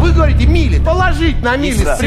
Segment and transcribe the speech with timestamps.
[0.00, 0.78] А вы говорите мили.
[0.78, 2.00] Положить на мили с.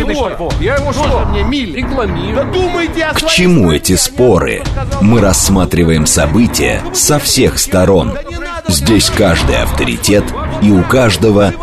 [0.59, 1.25] Я ему Тоже что?
[1.27, 1.77] мне мили.
[1.77, 2.35] Рекламирую.
[2.35, 4.63] Да думайте о К своей чему стране, эти споры?
[5.01, 8.13] Мы рассматриваем события со всех сторон.
[8.67, 10.23] Здесь каждый авторитет
[10.63, 11.53] и у каждого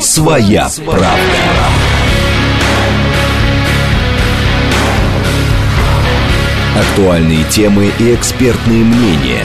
[0.00, 1.10] своя правда.
[6.80, 9.44] Актуальные темы и экспертные мнения.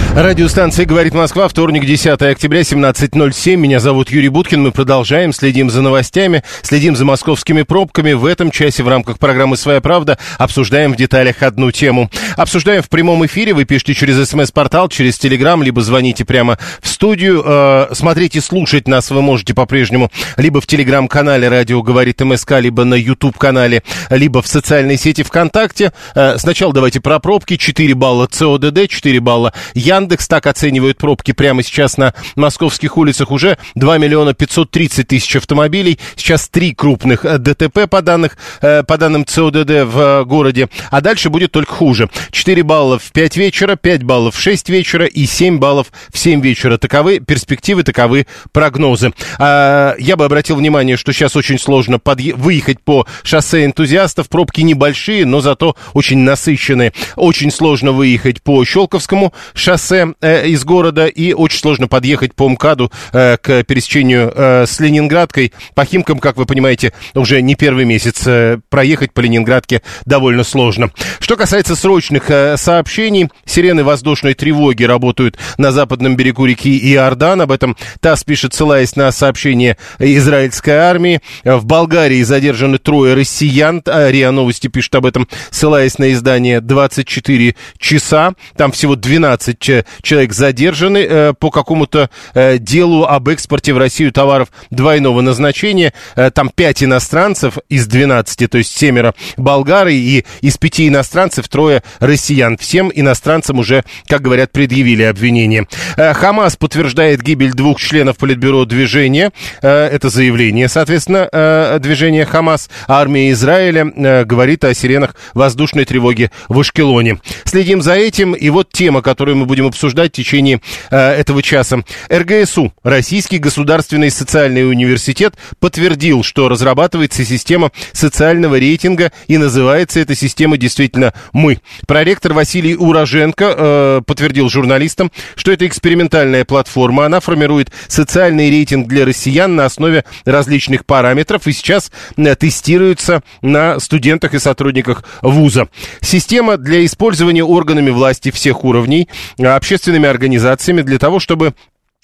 [0.13, 3.55] Радиостанция «Говорит Москва», вторник, 10 октября, 17.07.
[3.55, 4.61] Меня зовут Юрий Буткин.
[4.61, 8.11] Мы продолжаем, следим за новостями, следим за московскими пробками.
[8.11, 12.11] В этом часе в рамках программы «Своя правда» обсуждаем в деталях одну тему.
[12.35, 13.53] Обсуждаем в прямом эфире.
[13.53, 17.41] Вы пишите через смс-портал, через телеграм, либо звоните прямо в студию.
[17.45, 22.83] Э, смотреть и слушать нас вы можете по-прежнему либо в телеграм-канале «Радио говорит МСК», либо
[22.83, 25.93] на YouTube-канале, либо в социальной сети ВКонтакте.
[26.15, 27.55] Э, сначала давайте про пробки.
[27.55, 29.53] 4 балла ЦОДД, 4 балла
[30.01, 30.27] Яндекс.
[30.27, 33.31] Так оценивают пробки прямо сейчас на московских улицах.
[33.31, 35.99] Уже 2 миллиона 530 тысяч автомобилей.
[36.15, 40.69] Сейчас три крупных э, ДТП по, данных, э, по данным ЦОДД в э, городе.
[40.89, 42.09] А дальше будет только хуже.
[42.31, 46.41] 4 балла в 5 вечера, 5 баллов в 6 вечера и 7 баллов в 7
[46.41, 46.77] вечера.
[46.77, 49.13] Таковы перспективы, таковы прогнозы.
[49.37, 54.29] А, я бы обратил внимание, что сейчас очень сложно подъе- выехать по шоссе энтузиастов.
[54.29, 56.93] Пробки небольшие, но зато очень насыщенные.
[57.15, 62.91] Очень сложно выехать по Щелковскому шоссе э, из города и очень сложно подъехать по МКАДу
[63.13, 65.53] э, к пересечению э, с Ленинградкой.
[65.75, 70.91] По Химкам, как вы понимаете, уже не первый месяц э, проехать по Ленинградке довольно сложно.
[71.19, 77.41] Что касается срочных э, сообщений, сирены воздушной тревоги работают на западном берегу реки Иордан.
[77.41, 81.21] Об этом ТАСС пишет, ссылаясь на сообщение израильской армии.
[81.43, 83.81] В Болгарии задержаны трое россиян.
[83.85, 88.33] А, РИА Новости пишет об этом, ссылаясь на издание 24 часа.
[88.55, 94.11] Там всего 12 че- человек задержаны э, по какому-то э, делу об экспорте в Россию
[94.11, 95.93] товаров двойного назначения.
[96.15, 101.81] Э, там 5 иностранцев из 12, то есть семеро болгары, и из пяти иностранцев трое
[101.99, 102.57] россиян.
[102.57, 105.65] Всем иностранцам уже, как говорят, предъявили обвинение.
[105.97, 109.31] Э, Хамас подтверждает гибель двух членов Политбюро движения.
[109.61, 112.69] Э, Это заявление, соответственно, э, движения Хамас.
[112.87, 117.19] Армия Израиля э, говорит о сиренах воздушной тревоги в Ашкелоне.
[117.45, 118.33] Следим за этим.
[118.33, 121.83] И вот тема, которую мы будем обсуждать в течение э, этого часа.
[122.09, 130.57] РГСУ, Российский государственный социальный университет, подтвердил, что разрабатывается система социального рейтинга, и называется эта система
[130.57, 131.59] действительно «Мы».
[131.87, 137.05] Проректор Василий Уроженко э, подтвердил журналистам, что это экспериментальная платформа.
[137.05, 143.79] Она формирует социальный рейтинг для россиян на основе различных параметров и сейчас э, тестируется на
[143.79, 145.67] студентах и сотрудниках вуза.
[146.01, 149.07] Система для использования органами власти всех уровней,
[149.37, 151.53] э, общественными организациями для того, чтобы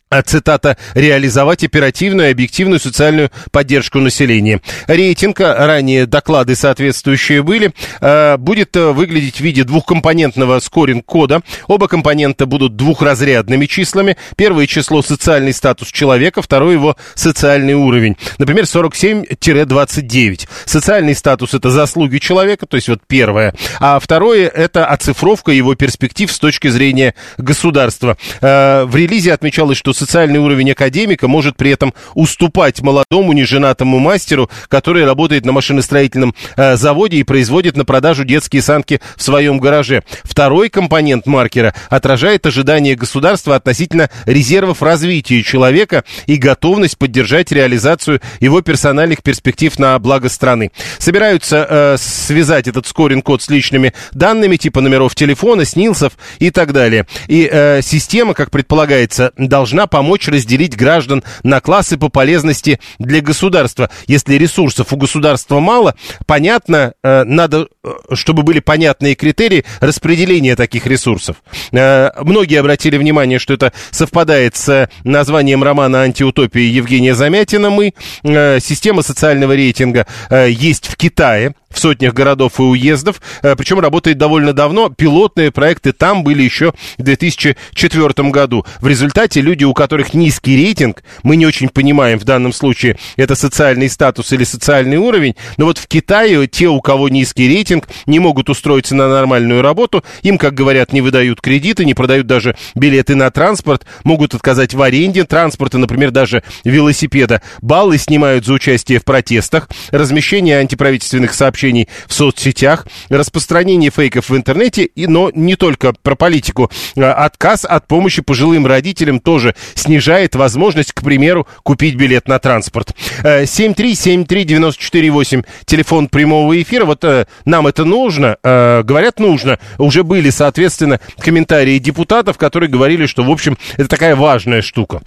[0.10, 4.62] а, цитата, реализовать оперативную и объективную социальную поддержку населения.
[4.88, 11.42] Рейтинг, а, ранее доклады соответствующие были, э, будет э, выглядеть в виде двухкомпонентного скоринг-кода.
[11.68, 14.18] Оба компонента будут двухразрядными числами.
[14.36, 18.16] Первое число– социальный статус человека, второе– его социальный уровень.
[18.38, 20.48] Например, 47-29.
[20.66, 23.54] Социальный статус– это заслуги человека, то есть вот первое.
[23.80, 28.18] А второе– это оцифровка его перспектив с точки зрения государства.
[28.42, 34.50] Э, В релизе отмечалось, что социальный уровень академика может при этом уступать молодому неженатому мастеру,
[34.68, 40.04] который работает на машиностроительном э, заводе и производит на продажу детские санки в своем гараже.
[40.24, 48.62] Второй компонент маркера отражает ожидания государства относительно резервов развития человека и готовность поддержать реализацию его
[48.62, 50.72] персональных перспектив на благо страны.
[51.00, 57.08] Собираются э, связать этот скоринг-код с личными данными, типа номеров телефона, снилсов и так далее.
[57.28, 63.90] И э, система, как предполагается, должна помочь разделить граждан на классы по полезности для государства.
[64.08, 65.96] Если ресурсов у государства мало,
[66.26, 71.38] понятно, э, надо, э, чтобы были понятные критерии распределения таких ресурсов.
[71.72, 77.94] Э, многие обратили внимание, что это совпадает с названием романа «Антиутопия» Евгения Замятина «Мы».
[78.24, 84.52] Система социального рейтинга есть в Китае в сотнях городов и уездов, э, причем работает довольно
[84.52, 84.90] давно.
[84.90, 88.66] Пилотные проекты там были еще в 2004 году.
[88.82, 93.36] В результате люди, у которых низкий рейтинг, мы не очень понимаем в данном случае, это
[93.36, 98.20] социальный статус или социальный уровень, но вот в Китае те, у кого низкий рейтинг, не
[98.20, 103.14] могут устроиться на нормальную работу, им, как говорят, не выдают кредиты, не продают даже билеты
[103.14, 107.44] на транспорт, могут отказать в аренде транспорта, например, даже велосипеда.
[107.62, 111.67] Баллы снимают за участие в протестах, размещение антиправительственных сообщений
[112.08, 116.70] в соцсетях, распространение фейков в интернете, и, но не только про политику.
[116.98, 122.96] А, отказ от помощи пожилым родителям тоже снижает возможность, к примеру, купить билет на транспорт.
[123.24, 126.86] 7373948, э, телефон прямого эфира.
[126.86, 129.60] Вот э, нам это нужно, э, говорят, нужно.
[129.78, 135.02] Уже были, соответственно, комментарии депутатов, которые говорили, что, в общем, это такая важная штука.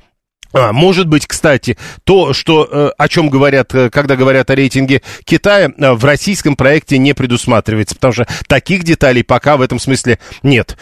[0.52, 5.02] А, может быть, кстати, то, что, э, о чем говорят, э, когда говорят о рейтинге
[5.24, 10.18] Китая, э, в российском проекте не предусматривается, потому что таких деталей пока в этом смысле
[10.42, 10.76] нет.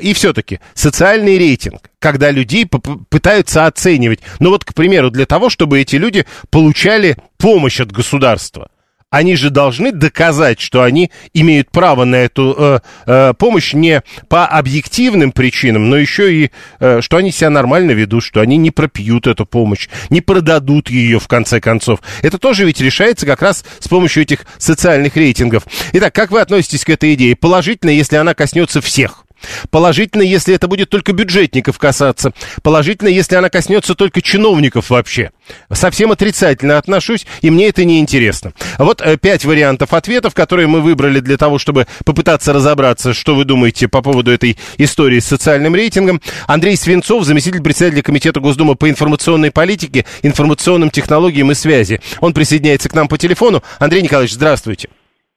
[0.00, 5.80] И все-таки социальный рейтинг, когда людей пытаются оценивать, ну вот, к примеру, для того, чтобы
[5.80, 8.68] эти люди получали помощь от государства
[9.10, 14.46] они же должны доказать, что они имеют право на эту э, э, помощь не по
[14.46, 16.50] объективным причинам, но еще и,
[16.80, 21.20] э, что они себя нормально ведут, что они не пропьют эту помощь, не продадут ее
[21.20, 22.00] в конце концов.
[22.22, 25.64] Это тоже ведь решается как раз с помощью этих социальных рейтингов.
[25.92, 27.36] Итак, как вы относитесь к этой идее?
[27.36, 29.25] Положительно, если она коснется всех.
[29.70, 32.32] Положительно, если это будет только бюджетников касаться.
[32.62, 35.30] Положительно, если она коснется только чиновников вообще.
[35.72, 38.52] Совсем отрицательно отношусь, и мне это не интересно.
[38.78, 43.44] Вот э, пять вариантов ответов, которые мы выбрали для того, чтобы попытаться разобраться, что вы
[43.44, 46.20] думаете по поводу этой истории с социальным рейтингом.
[46.46, 52.00] Андрей Свинцов, заместитель председателя Комитета Госдумы по информационной политике, информационным технологиям и связи.
[52.20, 53.62] Он присоединяется к нам по телефону.
[53.78, 54.88] Андрей Николаевич, здравствуйте.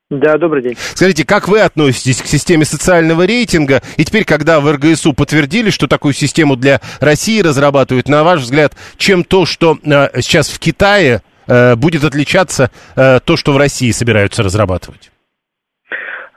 [0.10, 0.74] Да, добрый день.
[0.76, 3.82] Скажите, как вы относитесь к системе социального рейтинга?
[3.96, 8.72] И теперь, когда в РГСУ подтвердили, что такую систему для России разрабатывают, на ваш взгляд,
[8.98, 13.92] чем то, что э, сейчас в Китае э, будет отличаться э, то, что в России
[13.92, 15.12] собираются разрабатывать?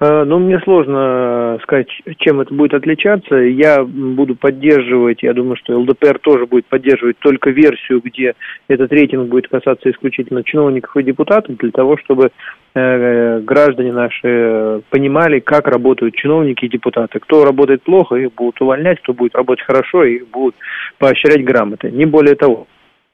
[0.02, 1.86] Э, ну, мне сложно сказать,
[2.18, 3.36] чем это будет отличаться.
[3.36, 8.34] Я буду поддерживать, я думаю, что ЛДПР тоже будет поддерживать только версию, где
[8.66, 12.30] этот рейтинг будет касаться исключительно чиновников и депутатов, для того, чтобы э,
[12.74, 17.18] граждане наши понимали, как работают чиновники и депутаты.
[17.18, 20.54] Кто работает плохо, их будут увольнять, кто будет работать хорошо, их будут
[20.98, 21.90] поощрять грамоты.
[21.90, 22.66] Не более того.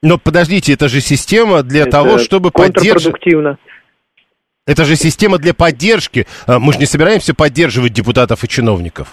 [0.03, 3.21] Но подождите, это же система для это того, чтобы поддерживать...
[4.67, 6.27] Это же система для поддержки.
[6.47, 9.09] А, мы же не собираемся поддерживать депутатов и чиновников.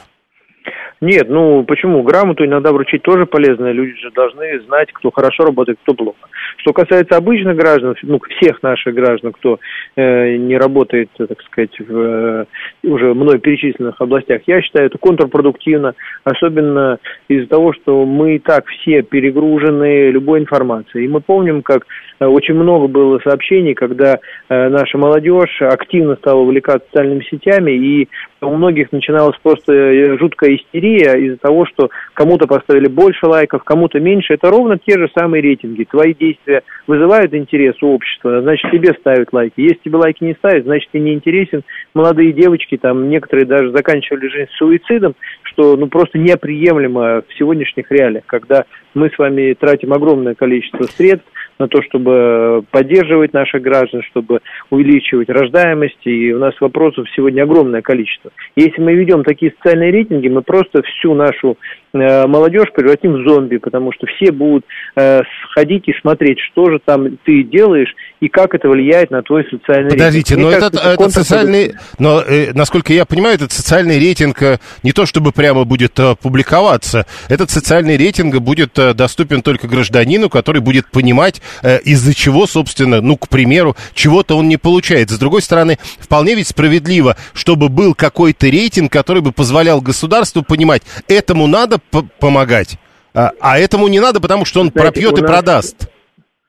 [1.01, 2.03] Нет, ну почему?
[2.03, 3.71] Грамоту иногда вручить тоже полезно.
[3.71, 6.17] Люди же должны знать, кто хорошо работает, кто плохо.
[6.65, 9.59] Что касается обычных граждан, ну, всех наших граждан, кто
[9.95, 12.45] э, не работает, так сказать, в э,
[12.85, 15.93] уже мной перечисленных областях, я считаю это контрпродуктивно,
[16.23, 21.05] особенно из-за того, что мы и так все перегружены любой информацией.
[21.05, 21.85] И мы помним, как
[22.19, 28.07] э, очень много было сообщений, когда э, наша молодежь активно стала увлекаться социальными сетями, и
[28.41, 33.99] у многих начиналась просто э, жуткая истерия из-за того, что кому-то поставили больше лайков, кому-то
[33.99, 34.33] меньше.
[34.33, 35.85] Это ровно те же самые рейтинги.
[35.85, 39.61] Твои действия вызывают интерес у общества, значит, тебе ставят лайки.
[39.61, 41.63] Если тебе лайки не ставят, значит, ты не интересен.
[41.93, 48.25] Молодые девочки, там, некоторые даже заканчивали жизнь суицидом, что, ну, просто неприемлемо в сегодняшних реалиях,
[48.25, 51.27] когда мы с вами тратим огромное количество средств
[51.59, 54.39] на то, чтобы поддерживать наших граждан, чтобы
[54.69, 58.31] увеличивать рождаемость, и у нас вопросов сегодня огромное количество.
[58.55, 61.57] Если мы ведем такие социальные рейтинги, мы просто всю нашу
[61.93, 64.65] э, молодежь превратим в зомби, потому что все будут
[64.95, 69.45] э, сходить и смотреть, что же там ты делаешь и как это влияет на твой
[69.49, 70.53] социальный Подождите, рейтинг.
[70.53, 74.91] Подождите, но этот, этот социальный, но, э, насколько я понимаю, этот социальный рейтинг э, не
[74.91, 80.61] то чтобы прямо будет э, публиковаться, этот социальный рейтинг будет э, доступен только гражданину, который
[80.61, 85.09] будет понимать, Э, из-за чего, собственно, ну, к примеру, чего-то он не получает.
[85.09, 90.83] С другой стороны, вполне ведь справедливо, чтобы был какой-то рейтинг, который бы позволял государству понимать,
[91.07, 91.79] этому надо
[92.19, 92.77] помогать,
[93.13, 95.31] а, а этому не надо, потому что он Знаете, пропьет и нас...
[95.31, 95.75] продаст.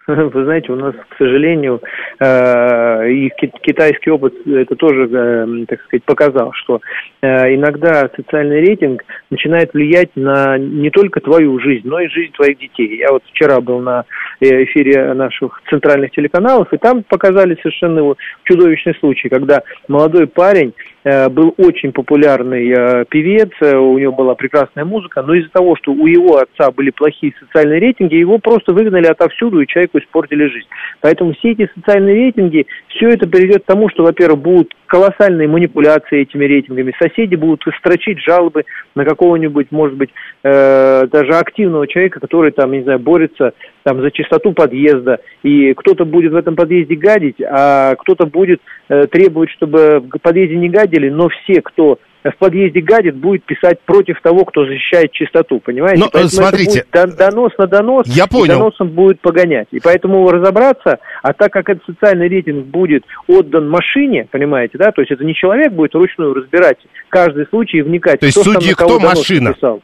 [0.33, 1.83] Вы знаете, у нас, к сожалению,
[2.21, 3.29] э, и
[3.63, 6.81] китайский опыт это тоже, э, так сказать, показал, что
[7.23, 12.57] э, иногда социальный рейтинг начинает влиять на не только твою жизнь, но и жизнь твоих
[12.59, 12.99] детей.
[12.99, 14.05] Я вот вчера был на
[14.41, 20.73] эфире наших центральных телеканалов, и там показали совершенно чудовищный случай, когда молодой парень
[21.05, 26.37] был очень популярный певец, у него была прекрасная музыка, но из-за того, что у его
[26.37, 30.67] отца были плохие социальные рейтинги, его просто выгнали отовсюду, и человек человеку испортили жизнь.
[31.01, 36.23] Поэтому все эти социальные рейтинги, все это приведет к тому, что, во-первых, будут колоссальные манипуляции
[36.23, 40.11] этими рейтингами, соседи будут строчить жалобы на какого-нибудь, может быть,
[40.43, 46.05] э, даже активного человека, который там, не знаю, борется там за чистоту подъезда, и кто-то
[46.05, 51.09] будет в этом подъезде гадить, а кто-то будет э, требовать, чтобы в подъезде не гадили,
[51.09, 51.99] но все, кто
[52.31, 56.01] в подъезде гадит, будет писать против того, кто защищает чистоту, понимаете?
[56.01, 58.45] Но, поэтому смотрите, это будет донос на донос, я понял.
[58.45, 59.69] и доносом будет погонять.
[59.71, 65.03] И поэтому разобраться, а так как этот социальный рейтинг будет отдан машине, понимаете, да, то
[65.03, 66.79] есть это не человек будет вручную разбирать
[67.09, 69.51] каждый случай и вникать, то есть кто судьи кто донос машина?
[69.51, 69.83] написал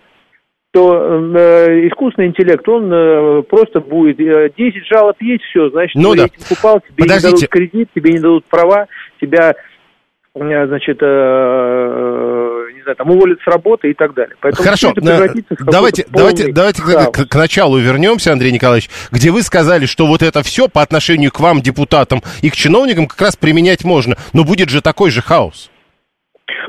[0.73, 6.15] то э, искусственный интеллект, он э, просто будет, э, 10 жалоб есть, все, значит, ну,
[6.15, 6.23] да.
[6.23, 7.27] рейтинг упал, тебе Подождите.
[7.27, 8.87] не дадут кредит, тебе не дадут права,
[9.21, 9.55] тебя э,
[10.35, 14.35] значит, э, э, не знаю, там уволят с работы и так далее.
[14.41, 17.17] Поэтому Хорошо, давайте, давайте, давайте к, хаос.
[17.17, 21.33] к- к началу вернемся, Андрей Николаевич, где вы сказали, что вот это все по отношению
[21.33, 25.21] к вам, депутатам и к чиновникам, как раз применять можно, но будет же такой же
[25.21, 25.71] хаос.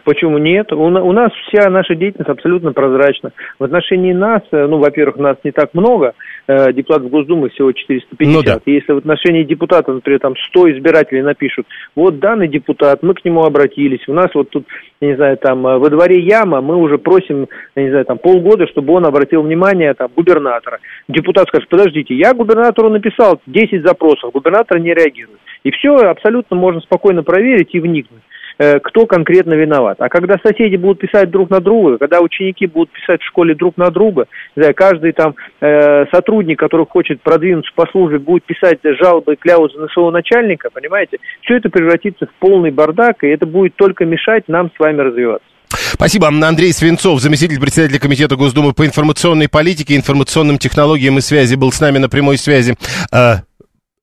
[0.04, 0.72] Почему нет?
[0.72, 3.32] У, на- у нас вся наша деятельность абсолютно прозрачна.
[3.60, 6.14] В отношении нас, э, ну, во-первых, нас не так много,
[6.48, 8.34] э, депутатов Госдумы всего 450.
[8.34, 8.60] Ну да.
[8.66, 13.44] Если в отношении депутата, например, там 100 избирателей напишут, вот данный депутат, мы к нему
[13.44, 14.66] обратились, у нас вот тут,
[15.02, 18.18] я не знаю, там э, во дворе яма, мы уже просим, я не знаю, там
[18.18, 20.80] полгода, чтобы он обратил внимание там губернатора.
[21.08, 25.40] Депутат скажет, подождите, я губернатору написал 10 запросов, губернатор не реагирует.
[25.64, 28.22] И все абсолютно можно спокойно проверить и вникнуть
[28.58, 29.98] кто конкретно виноват.
[30.00, 33.78] А когда соседи будут писать друг на друга, когда ученики будут писать в школе друг
[33.78, 39.34] на друга, знаю, каждый там э, сотрудник, который хочет продвинуться по службе, будет писать жалобы
[39.34, 43.76] и кляузы на своего начальника, понимаете, все это превратится в полный бардак, и это будет
[43.76, 45.48] только мешать нам с вами развиваться.
[45.70, 46.28] Спасибо.
[46.28, 51.80] Андрей Свинцов, заместитель председателя Комитета Госдумы по информационной политике, информационным технологиям и связи, был с
[51.80, 52.76] нами на прямой связи.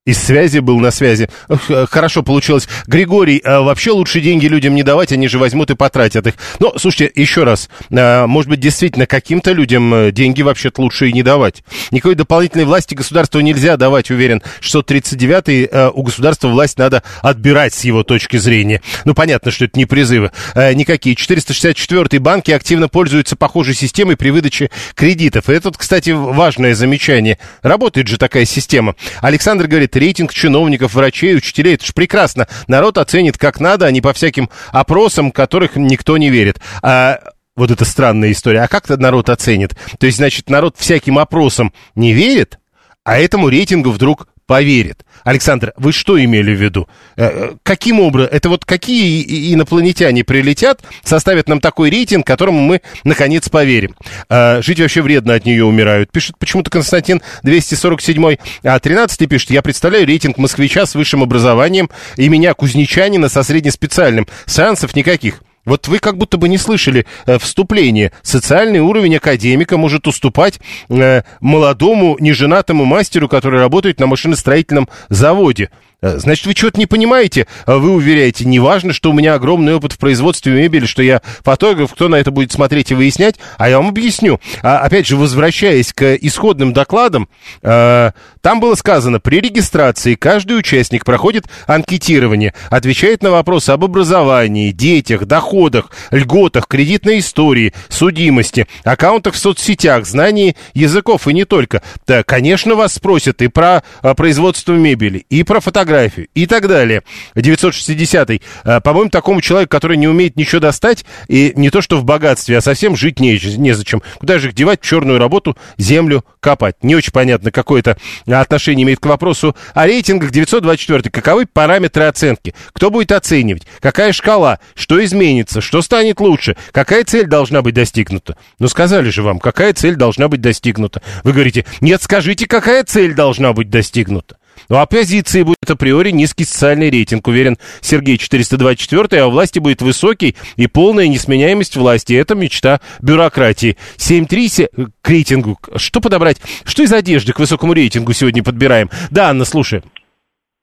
[0.07, 1.29] Из связи был на связи.
[1.69, 2.67] Э, Хорошо получилось.
[2.87, 6.37] Григорий, э, вообще лучше деньги людям не давать, они же возьмут и потратят их.
[6.59, 11.23] Но, слушайте, еще раз, э, может быть, действительно, каким-то людям деньги вообще-то лучше и не
[11.23, 11.63] давать.
[11.91, 14.43] Никакой дополнительной власти государству нельзя давать, уверен.
[14.63, 18.81] 639-й э, у государства власть надо отбирать с его точки зрения.
[19.05, 20.31] Ну, понятно, что это не призывы.
[20.55, 21.15] Никакие.
[21.15, 25.51] 464-й банки активно пользуются похожей системой при выдаче кредитов.
[25.51, 27.37] И это, кстати, важное замечание.
[27.61, 28.95] Работает же такая система.
[29.21, 32.49] Александр говорит, рейтинг чиновников, врачей, учителей, это же прекрасно.
[32.67, 36.61] Народ оценит как надо, а не по всяким опросам, которых никто не верит.
[36.83, 37.21] А
[37.57, 38.63] вот это странная история.
[38.63, 39.75] А как то народ оценит?
[39.99, 42.59] То есть, значит, народ всяким опросам не верит,
[43.05, 45.05] а этому рейтингу вдруг поверит.
[45.23, 46.89] Александр, вы что имели в виду?
[47.17, 48.31] Э, э, Каким образом?
[48.33, 53.95] Это вот какие инопланетяне прилетят, составят нам такой рейтинг, которому мы, наконец, поверим?
[54.29, 56.11] Э, Жить вообще вредно, от нее умирают.
[56.11, 62.29] Пишет почему-то Константин 247 а 13 пишет, я представляю рейтинг москвича с высшим образованием и
[62.29, 64.27] меня, кузнечанина, со среднеспециальным.
[64.49, 65.43] Шансов никаких.
[65.65, 68.13] Вот вы как будто бы не слышали э, вступление.
[68.23, 75.71] Социальный уровень академика может уступать э, молодому неженатому мастеру, который работает на машиностроительном заводе.
[76.03, 77.47] Э, Значит, вы что-то не понимаете?
[77.67, 81.23] А Вы уверяете, не важно, что у меня огромный опыт в производстве мебели, что я
[81.43, 84.41] фотограф, кто на это будет смотреть и выяснять, а я вам объясню.
[84.63, 87.29] А, опять же, возвращаясь к исходным докладам,
[87.63, 94.73] э, там было сказано, при регистрации каждый участник проходит анкетирование, отвечает на вопросы об образовании,
[94.73, 101.83] детях, доходах, льготах, кредитной истории, судимости, аккаунтах в соцсетях, знании языков и не только.
[102.07, 107.03] Да, конечно, вас спросят и про а, производство мебели, и про фотографию, и так далее.
[107.35, 108.43] 960-й.
[108.65, 112.59] А, по-моему, такому человеку, который не умеет ничего достать, и не то что в богатстве,
[112.59, 114.03] а совсем жить не, незачем.
[114.19, 116.77] Куда же их девать в черную работу, землю копать?
[116.83, 120.31] Не очень понятно, какое это отношение имеет к вопросу о рейтингах.
[120.31, 121.11] 924.
[121.11, 122.55] Каковы параметры оценки?
[122.73, 123.67] Кто будет оценивать?
[123.81, 124.61] Какая шкала?
[124.75, 125.61] Что изменится?
[125.61, 126.57] Что станет лучше?
[126.73, 128.37] Какая цель должна быть достигнута?
[128.59, 131.03] Ну, сказали же вам, какая цель должна быть достигнута.
[131.25, 134.37] Вы говорите, нет, скажите, какая цель должна быть достигнута.
[134.69, 140.37] У оппозиции будет априори низкий социальный рейтинг, уверен Сергей 424, а у власти будет высокий
[140.57, 142.13] и полная несменяемость власти.
[142.15, 143.77] Это мечта бюрократии.
[143.97, 144.69] 7-3 се-
[145.03, 145.59] к рейтингу.
[145.77, 146.39] Что подобрать?
[146.65, 148.91] Что из одежды к высокому рейтингу сегодня подбираем?
[149.11, 149.83] Да, Анна, слушай.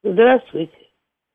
[0.02, 0.72] Здравствуйте.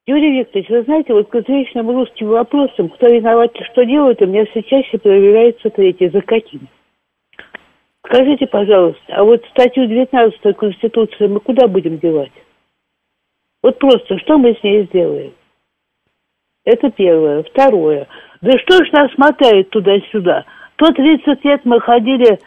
[0.06, 4.46] Юрий Викторович, вы знаете, вот к извечным русским вопросам, кто виноват что делает, у меня
[4.52, 6.10] все чаще проверяется третье.
[6.12, 6.68] За каким?
[8.06, 12.34] Скажите, пожалуйста, а вот статью 19 Конституции мы куда будем девать?
[13.64, 15.32] Вот просто, что мы с ней сделаем?
[16.66, 17.44] Это первое.
[17.44, 18.08] Второе.
[18.42, 20.46] Да что ж нас мотает туда-сюда?
[20.76, 22.40] То 30 лет мы ходили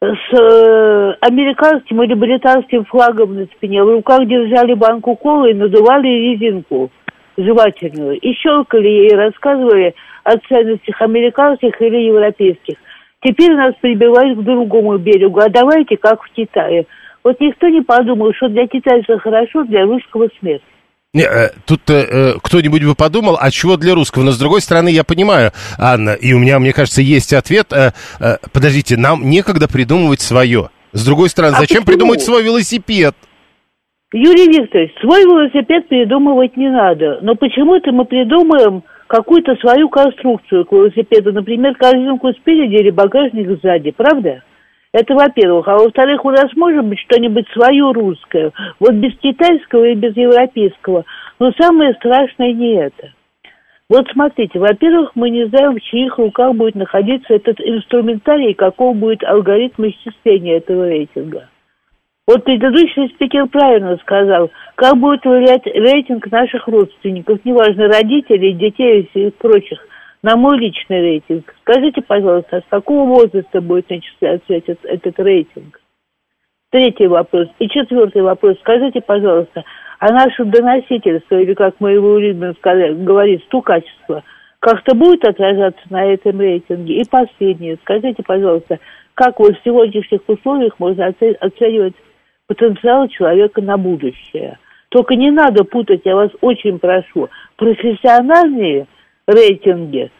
[0.00, 6.06] с э, американским или британским флагом на спине, в руках держали банку колы и надували
[6.06, 6.90] резинку
[7.36, 8.18] жевательную.
[8.18, 9.94] И щелкали ей, рассказывали
[10.24, 12.76] о ценностях американских или европейских.
[13.22, 16.86] Теперь нас прибивают к другому берегу, а давайте как в Китае.
[17.26, 20.62] Вот никто не подумал, что для китайцев хорошо, для русского смерть.
[21.12, 24.22] Не, э, тут э, э, кто-нибудь бы подумал, а чего для русского?
[24.22, 27.72] Но с другой стороны, я понимаю, Анна, и у меня, мне кажется, есть ответ.
[27.72, 27.90] Э,
[28.20, 30.68] э, подождите, нам некогда придумывать свое.
[30.92, 31.86] С другой стороны, А зачем почему?
[31.86, 33.16] придумывать свой велосипед?
[34.12, 37.18] Юрий Викторович, свой велосипед придумывать не надо.
[37.22, 41.32] Но почему-то мы придумаем какую-то свою конструкцию к велосипеду.
[41.32, 43.90] Например, корзинку спереди или багажник сзади.
[43.90, 44.44] Правда?
[44.96, 45.68] Это во-первых.
[45.68, 48.50] А во-вторых, у нас может быть что-нибудь свое русское.
[48.80, 51.04] Вот без китайского и без европейского.
[51.38, 53.12] Но самое страшное не это.
[53.90, 58.96] Вот смотрите, во-первых, мы не знаем, в чьих руках будет находиться этот инструментарий, и каков
[58.96, 61.50] будет алгоритм исчисления этого рейтинга.
[62.26, 69.30] Вот предыдущий спикер правильно сказал, как будет влиять рейтинг наших родственников, неважно, родителей, детей и
[69.30, 69.78] прочих,
[70.22, 71.54] на мой личный рейтинг.
[71.62, 75.80] Скажите, пожалуйста, с какого возраста будет начисляться этот, этот рейтинг?
[76.70, 77.48] Третий вопрос.
[77.58, 78.58] И четвертый вопрос.
[78.60, 79.64] Скажите, пожалуйста,
[79.98, 84.24] а наше доносительство, или как мы его сказать, говорит, стукачество,
[84.58, 87.00] как-то будет отражаться на этом рейтинге?
[87.00, 87.78] И последнее.
[87.82, 88.78] Скажите, пожалуйста,
[89.14, 91.94] как вот в сегодняшних условиях можно оце- оценивать
[92.46, 94.58] потенциал человека на будущее?
[94.88, 98.86] Только не надо путать, я вас очень прошу, профессиональные
[99.26, 100.10] рейтинги,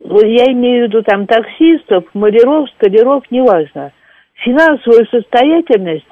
[0.00, 3.92] вот я имею в виду там таксистов, маляров, столяров, неважно,
[4.34, 6.06] финансовую состоятельность,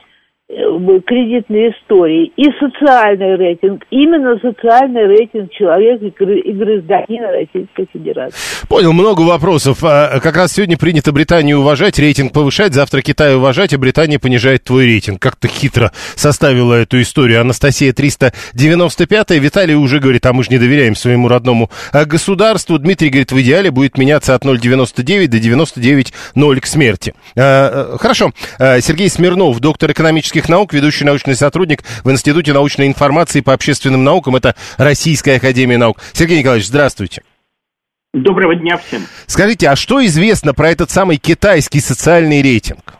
[0.48, 8.36] э, кредитные истории и социальный рейтинг, именно социальный рейтинг человека и гражданина Российской Федерации.
[8.68, 9.78] Понял, много вопросов.
[9.82, 14.64] А, Как раз сегодня принято Британию уважать, рейтинг повышать, завтра Китай уважать, а Британия понижает
[14.64, 15.20] твой рейтинг.
[15.20, 17.40] Как-то хитро составила эту историю.
[17.40, 22.78] Анастасия 395 Виталий уже говорит, а мы же не доверяем своему родному а, государству.
[22.78, 27.14] Дмитрий говорит, в идеале будет меняться от 0,99 до 99,0 к смерти.
[27.36, 28.32] А, э, Хорошо.
[28.58, 34.36] Сергей Смирнов, доктор экономических наук, ведущий научный сотрудник в Институте научной информации по общественным наукам.
[34.36, 35.98] Это Российская Академия Наук.
[36.12, 37.22] Сергей Николаевич, здравствуйте.
[38.12, 39.02] Доброго дня всем.
[39.26, 42.94] Скажите, а что известно про этот самый китайский социальный рейтинг?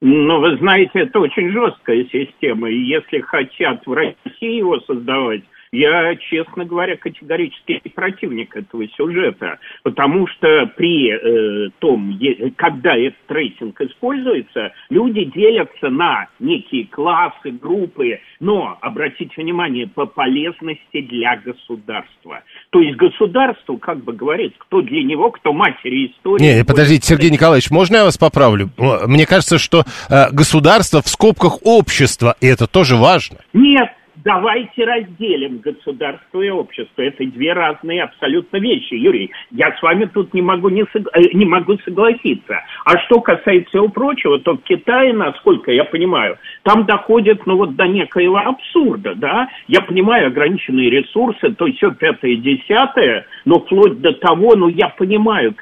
[0.00, 6.14] Ну, вы знаете, это очень жесткая система, и если хотят в России его создавать, я,
[6.16, 12.18] честно говоря, категорически противник этого сюжета, потому что при э, том,
[12.56, 21.00] когда этот рейтинг используется, люди делятся на некие классы, группы, но, обратите внимание, по полезности
[21.00, 22.42] для государства.
[22.70, 26.42] То есть государству, как бы говорит, кто для него, кто матери истории.
[26.42, 28.70] Не, подождите, Сергей Николаевич, можно я вас поправлю?
[29.06, 33.38] Мне кажется, что э, государство в скобках общества, и это тоже важно.
[33.54, 33.88] Нет,
[34.24, 37.02] давайте разделим государство и общество.
[37.02, 39.30] Это две разные абсолютно вещи, Юрий.
[39.50, 42.60] Я с вами тут не могу, не, сог- э, не могу согласиться.
[42.84, 47.76] А что касается всего прочего, то в Китае, насколько я понимаю, там доходит ну вот
[47.76, 49.48] до некоего абсурда, да?
[49.68, 55.54] Я понимаю ограниченные ресурсы, то все пятое, десятое, но вплоть до того, ну я понимаю,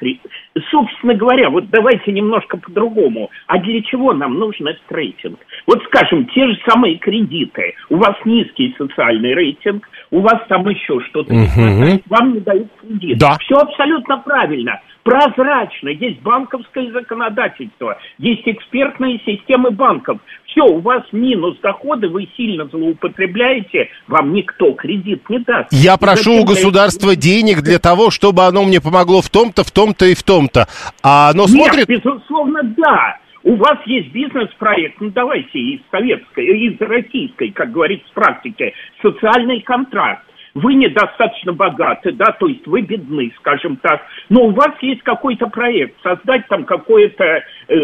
[0.69, 3.29] собственно говоря, вот давайте немножко по-другому.
[3.47, 5.39] А для чего нам нужен этот рейтинг?
[5.67, 7.73] Вот скажем, те же самые кредиты.
[7.89, 12.67] У вас низкий социальный рейтинг, у вас там еще что-то не хватает, вам не дают
[12.81, 13.17] кредит.
[13.17, 13.37] Да.
[13.39, 14.79] Все абсолютно правильно.
[15.03, 15.89] Прозрачно.
[15.89, 20.19] Есть банковское законодательство, есть экспертные системы банков.
[20.45, 25.69] Все, у вас минус доходы, вы сильно злоупотребляете, вам никто кредит не даст.
[25.71, 30.05] Я прошу у государства денег для того, чтобы оно мне помогло в том-то, в том-то
[30.05, 30.67] и в том-то.
[31.01, 31.87] А оно смотрит...
[31.87, 33.17] Нет, безусловно, да.
[33.43, 40.25] У вас есть бизнес-проект, ну давайте из советской, из российской, как говорится, практики, социальный контракт.
[40.53, 45.47] Вы недостаточно богаты, да, то есть вы бедны, скажем так, но у вас есть какой-то
[45.47, 47.77] проект, создать там какое-то э, э,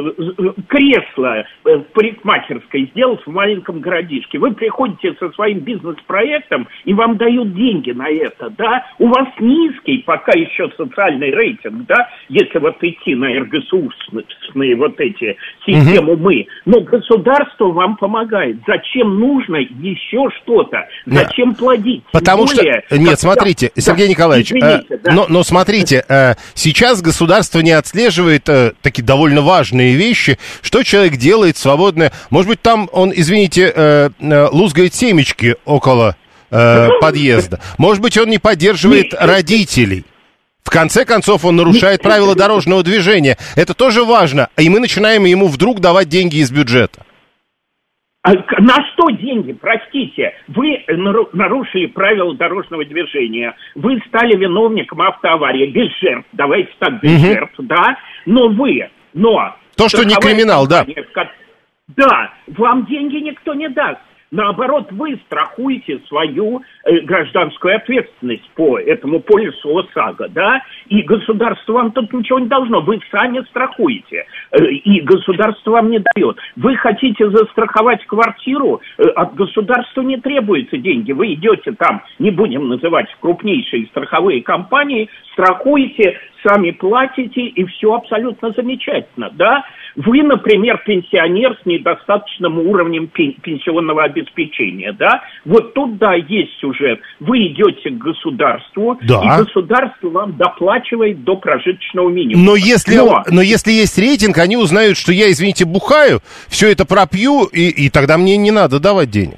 [0.67, 4.37] кресло э, в парикмахерской, сделать в маленьком городишке.
[4.37, 8.85] Вы приходите со своим бизнес-проектом, и вам дают деньги на это, да.
[8.99, 15.37] У вас низкий пока еще социальный рейтинг, да, если вот идти на эргосурсные вот эти
[15.65, 16.47] системы мы.
[16.65, 18.57] Но государство вам помогает.
[18.67, 20.87] Зачем нужно еще что-то?
[21.05, 22.03] Зачем плодить?
[22.56, 22.97] Тем Что...
[22.97, 25.11] Нет, смотрите, Да, Сергей Николаевич, э, извините, да.
[25.11, 31.17] но, но смотрите, э, сейчас государство не отслеживает э, такие довольно важные вещи, что человек
[31.17, 32.11] делает свободное.
[32.29, 36.15] Может быть, там он, извините, э, э, лузгает семечки около
[36.51, 37.59] э, подъезда.
[37.77, 39.17] Может быть, он не поддерживает Нет.
[39.19, 40.05] родителей.
[40.63, 43.37] В конце концов, он нарушает правила дорожного движения.
[43.55, 44.49] Это тоже важно.
[44.57, 47.05] И мы начинаем ему вдруг давать деньги из бюджета.
[48.27, 49.53] А на что деньги?
[49.53, 50.83] Простите, вы
[51.31, 57.25] нарушили правила дорожного движения, вы стали виновником автоаварии без жертв, давайте так, без угу.
[57.25, 59.55] жертв, да, но вы, но...
[59.77, 60.85] То, что не криминал, да.
[61.95, 64.01] Да, вам деньги никто не даст.
[64.31, 71.91] Наоборот, вы страхуете свою э, гражданскую ответственность по этому полису ОСАГО, да, и государство вам
[71.93, 76.37] тут ничего не должно, вы сами страхуете, э, и государство вам не дает.
[76.57, 82.67] Вы хотите застраховать квартиру, э, от государства не требуются деньги, вы идете там, не будем
[82.67, 89.63] называть крупнейшие страховые компании, страхуете, сами платите, и все абсолютно замечательно, да.
[89.95, 94.16] Вы, например, пенсионер с недостаточным уровнем пенсионного обеспечения,
[94.93, 95.23] да?
[95.45, 96.99] Вот тут, да, есть сюжет.
[97.19, 99.21] Вы идете к государству, да.
[99.23, 102.45] и государство вам доплачивает до прожиточного минимума.
[102.45, 103.23] Но если, но...
[103.29, 107.89] но если есть рейтинг, они узнают, что я, извините, бухаю, все это пропью, и, и
[107.89, 109.37] тогда мне не надо давать денег.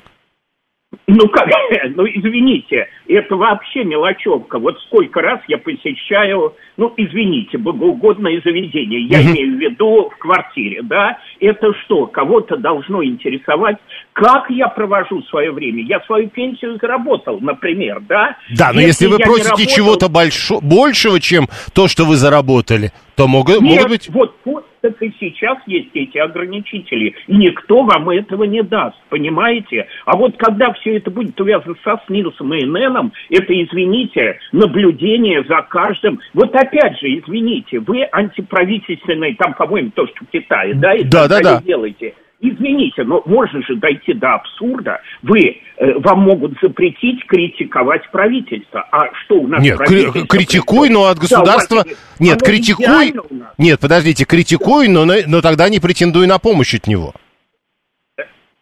[1.05, 1.47] Ну как,
[1.95, 4.57] ну извините, это вообще мелочевка.
[4.57, 9.29] Вот сколько раз я посещаю, ну извините, богоугодное заведение, я угу.
[9.29, 11.19] имею в виду в квартире, да?
[11.39, 13.77] Это что, кого-то должно интересовать,
[14.19, 15.81] как я провожу свое время?
[15.83, 18.35] Я свою пенсию заработал, например, да?
[18.53, 19.75] Да, но если, если вы просите работал...
[19.75, 20.59] чего-то большо...
[20.59, 24.09] большего, чем то, что вы заработали, то могут, Нет, могут быть...
[24.09, 27.15] вот, вот так и сейчас есть эти ограничители.
[27.27, 29.87] Никто вам этого не даст, понимаете?
[30.05, 35.61] А вот когда все это будет увязано со СНИЛСом и ННом, это, извините, наблюдение за
[35.69, 36.19] каждым.
[36.33, 41.29] Вот опять же, извините, вы антиправительственные, там, по-моему, то, что в Китае, да, и да,
[41.29, 41.61] да, да.
[41.61, 42.15] делаете.
[42.41, 45.01] Извините, но можно же дойти до абсурда.
[45.23, 48.87] Вы, э, вам могут запретить критиковать правительство.
[48.91, 51.83] А что у нас Нет, кри- критикуй, но от государства...
[51.83, 53.13] Да, Нет, критикуй...
[53.57, 57.13] Нет, подождите, критикуй, но, но тогда не претендуй на помощь от него.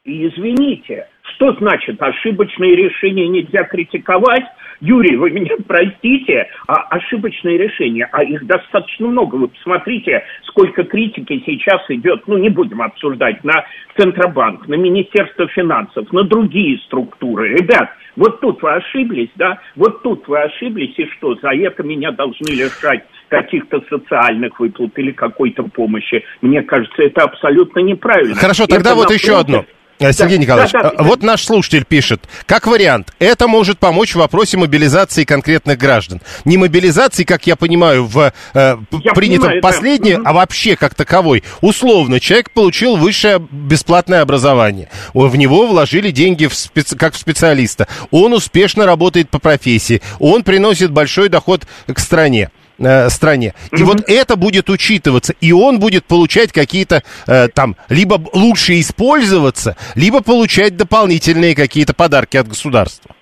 [0.03, 4.45] Извините, что значит ошибочные решения нельзя критиковать?
[4.79, 9.35] Юрий, вы меня простите, а ошибочные решения, а их достаточно много.
[9.35, 13.65] Вы посмотрите, сколько критики сейчас идет, ну не будем обсуждать, на
[13.97, 17.55] Центробанк, на Министерство финансов, на другие структуры.
[17.55, 22.11] Ребят, вот тут вы ошиблись, да, вот тут вы ошиблись, и что, за это меня
[22.11, 26.23] должны лишать каких-то социальных выплат или какой-то помощи.
[26.41, 28.35] Мне кажется, это абсолютно неправильно.
[28.35, 29.65] Хорошо, тогда это вот еще одно.
[29.99, 33.79] Э, Сергей да, Николаевич, да, да, э, вот наш слушатель пишет, как вариант, это может
[33.79, 36.21] помочь в вопросе мобилизации конкретных граждан.
[36.45, 40.29] Не мобилизации, как я понимаю, в э, я принятом понимаю, последнее, да.
[40.29, 41.43] а вообще как таковой.
[41.61, 44.89] Условно, человек получил высшее бесплатное образование.
[45.13, 46.95] В него вложили деньги в специ...
[46.95, 47.87] как в специалиста.
[48.11, 50.01] Он успешно работает по профессии.
[50.19, 53.53] Он приносит большой доход к стране э, стране.
[53.71, 53.83] И mm-hmm.
[53.83, 60.21] вот это будет учитываться, и он будет получать какие-то э, там, либо лучше использоваться, либо
[60.21, 63.16] получать дополнительные какие-то подарки от государства.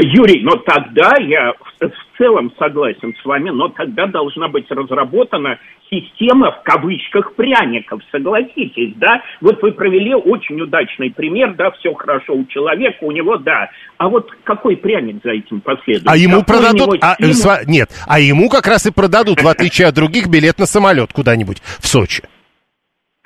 [0.00, 5.58] Юрий, но тогда я в целом согласен с вами, но тогда должна быть разработана
[5.90, 9.22] система в кавычках пряников, согласитесь, да?
[9.40, 13.70] Вот вы провели очень удачный пример, да, все хорошо у человека, у него, да.
[13.96, 16.06] А вот какой пряник за этим последует?
[16.06, 17.56] А ему какой продадут, а, стимул...
[17.66, 21.58] нет, а ему как раз и продадут, в отличие от других, билет на самолет куда-нибудь
[21.80, 22.22] в Сочи.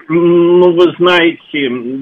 [0.09, 1.41] Ну, вы знаете,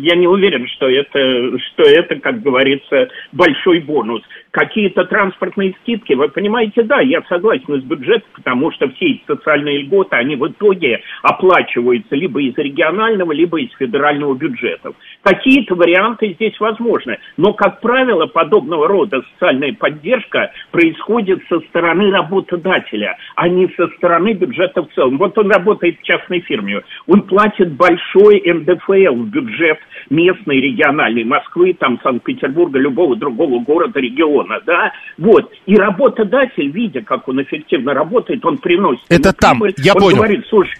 [0.03, 4.23] я не уверен, что это, что это, как говорится, большой бонус.
[4.51, 9.83] Какие-то транспортные скидки, вы понимаете, да, я согласен с бюджетом, потому что все эти социальные
[9.83, 14.97] льготы, они в итоге оплачиваются либо из регионального, либо из федерального бюджетов.
[15.23, 23.17] Какие-то варианты здесь возможны, но, как правило, подобного рода социальная поддержка происходит со стороны работодателя,
[23.37, 25.19] а не со стороны бюджета в целом.
[25.19, 29.79] Вот он работает в частной фирме, он платит большой НДФЛ в бюджет
[30.11, 35.53] местной, региональной, Москвы, там, Санкт-Петербурга, любого другого города, региона, да, вот.
[35.67, 39.05] И работодатель, видя, как он эффективно работает, он приносит...
[39.09, 40.17] Это там, прибыль, я он понял.
[40.17, 40.79] говорит, слушай,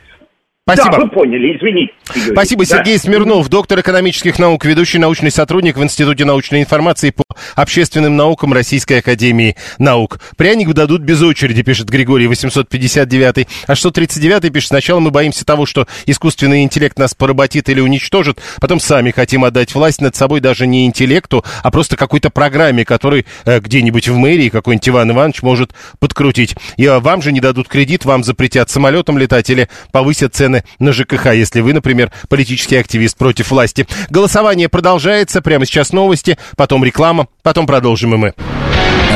[0.75, 0.97] Спасибо.
[0.97, 1.91] Да, вы поняли, извините.
[2.15, 2.33] Юрий.
[2.33, 2.77] Спасибо, да.
[2.77, 8.53] Сергей Смирнов, доктор экономических наук, ведущий научный сотрудник в Институте научной информации по общественным наукам
[8.53, 10.21] Российской Академии Наук.
[10.37, 13.47] Пряник дадут без очереди, пишет Григорий 859.
[13.67, 18.41] А что 39 пишет, сначала мы боимся того, что искусственный интеллект нас поработит или уничтожит,
[18.61, 23.27] потом сами хотим отдать власть над собой даже не интеллекту, а просто какой-то программе, который
[23.45, 26.57] э, где-нибудь в мэрии какой-нибудь Иван Иванович может подкрутить.
[26.77, 30.93] И э, вам же не дадут кредит, вам запретят самолетом летать или повысят цены на
[30.93, 33.87] ЖКХ, если вы, например, политический активист против власти.
[34.09, 35.43] Голосование продолжается.
[35.43, 38.35] Прямо сейчас новости, потом реклама, потом продолжим и мы.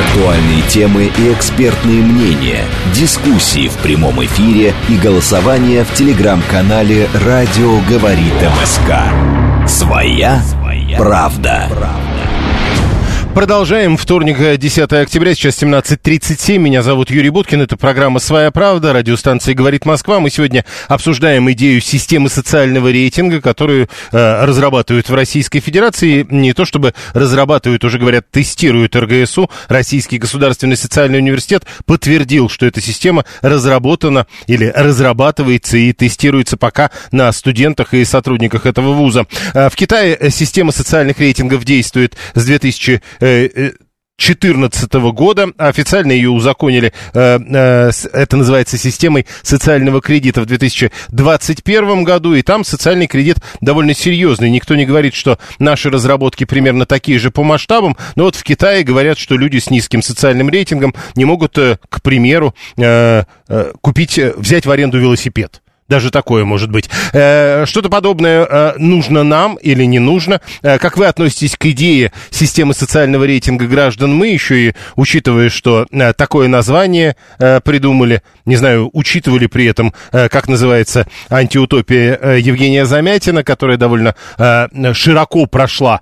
[0.09, 8.35] Актуальные темы и экспертные мнения, дискуссии в прямом эфире и голосование в телеграм-канале «Радио говорит
[8.61, 9.69] МСК».
[9.69, 10.43] Своя
[10.97, 11.69] правда.
[13.35, 13.97] Продолжаем.
[13.97, 16.57] Вторник, 10 октября, сейчас 17.37.
[16.57, 17.63] Меня зовут Юрий Буткин.
[17.63, 18.93] Это программа «Своя правда».
[18.93, 20.21] Радиостанция «Говорит Москва».
[20.21, 26.25] Мы сегодня обсуждаем идею системы социального рейтинга, которую э, разрабатывают в Российской Федерации.
[26.31, 29.51] Не то чтобы разрабатывают, уже говорят, тестируют РГСУ.
[29.67, 37.33] Российский государственный социальный университет подтвердил, что эта система разработана или разрабатывается и тестируется пока на
[37.33, 39.27] студентах и сотрудниках этого вуза.
[39.55, 45.49] Э, в Китае система социальных рейтингов действует с 2000 2014 года.
[45.57, 52.65] Официально ее узаконили, э, э, это называется системой социального кредита в 2021 году, и там
[52.65, 54.51] социальный кредит довольно серьезный.
[54.51, 58.85] Никто не говорит, что наши разработки примерно такие же по масштабам, но вот в Китае
[58.85, 62.55] говорят, что люди с низким социальным рейтингом не могут, э, к примеру,
[63.81, 65.64] купить, взять в аренду велосипед.
[65.89, 66.89] Даже такое может быть.
[67.13, 70.41] Э, что-то подобное э, нужно нам или не нужно?
[70.63, 74.15] Э, как вы относитесь к идее системы социального рейтинга граждан?
[74.15, 81.07] Мы еще и, учитывая, что такое название придумали, не знаю, учитывали при этом, как называется
[81.29, 84.15] антиутопия Евгения Замятина, которая довольно
[84.95, 86.01] широко прошла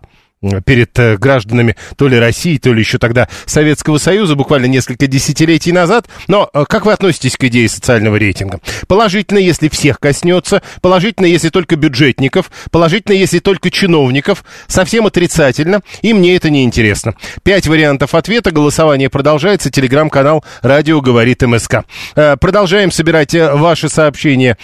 [0.64, 5.72] перед э, гражданами то ли России, то ли еще тогда Советского Союза, буквально несколько десятилетий
[5.72, 6.09] назад.
[6.28, 8.61] Но э, как вы относитесь к идее социального рейтинга?
[8.88, 16.12] Положительно, если всех коснется, положительно, если только бюджетников, положительно, если только чиновников, совсем отрицательно, и
[16.12, 17.14] мне это не интересно.
[17.42, 21.85] Пять вариантов ответа, голосование продолжается, телеграм-канал «Радио говорит МСК».
[22.16, 24.57] Э, продолжаем собирать ваши сообщения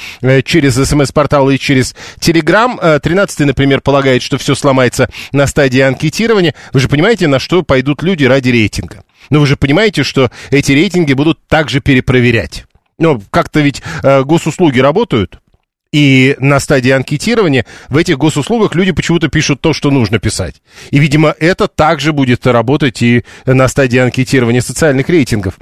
[0.45, 2.79] через смс-портал и через телеграм.
[2.79, 7.63] 13 например, полагает, что все сломается на стадии стадии анкетирования, вы же понимаете, на что
[7.63, 9.05] пойдут люди ради рейтинга.
[9.29, 12.65] Но вы же понимаете, что эти рейтинги будут также перепроверять.
[12.99, 15.41] Ну, как-то ведь э, госуслуги работают,
[15.93, 20.63] и на стадии анкетирования в этих госуслугах люди почему-то пишут то, что нужно писать.
[20.91, 25.59] И, видимо, это также будет работать и на стадии анкетирования социальных рейтингов.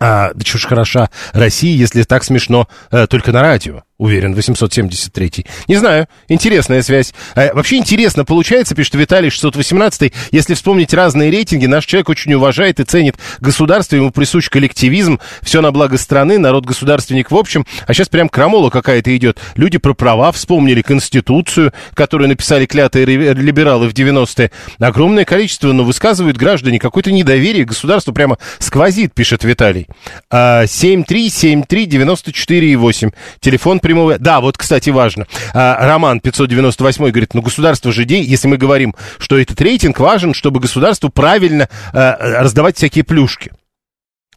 [0.00, 5.46] А, да чушь хороша Россия, если так смешно э, только на радио уверен, 873.
[5.68, 7.14] Не знаю, интересная связь.
[7.34, 10.12] А, вообще интересно получается, пишет Виталий 618.
[10.32, 15.60] Если вспомнить разные рейтинги, наш человек очень уважает и ценит государство, ему присущ коллективизм, все
[15.60, 17.66] на благо страны, народ государственник в общем.
[17.86, 19.38] А сейчас прям крамола какая-то идет.
[19.54, 24.50] Люди про права вспомнили Конституцию, которую написали клятые либералы в 90-е.
[24.78, 29.86] Огромное количество, но высказывают граждане какое-то недоверие государству прямо сквозит, пишет Виталий.
[30.30, 33.12] А, 7373948.
[33.40, 34.18] Телефон прямого...
[34.18, 35.28] Да, вот, кстати, важно.
[35.54, 40.58] А, Роман 598 говорит, ну государство же, если мы говорим, что этот рейтинг важен, чтобы
[40.58, 43.52] государству правильно а, раздавать всякие плюшки.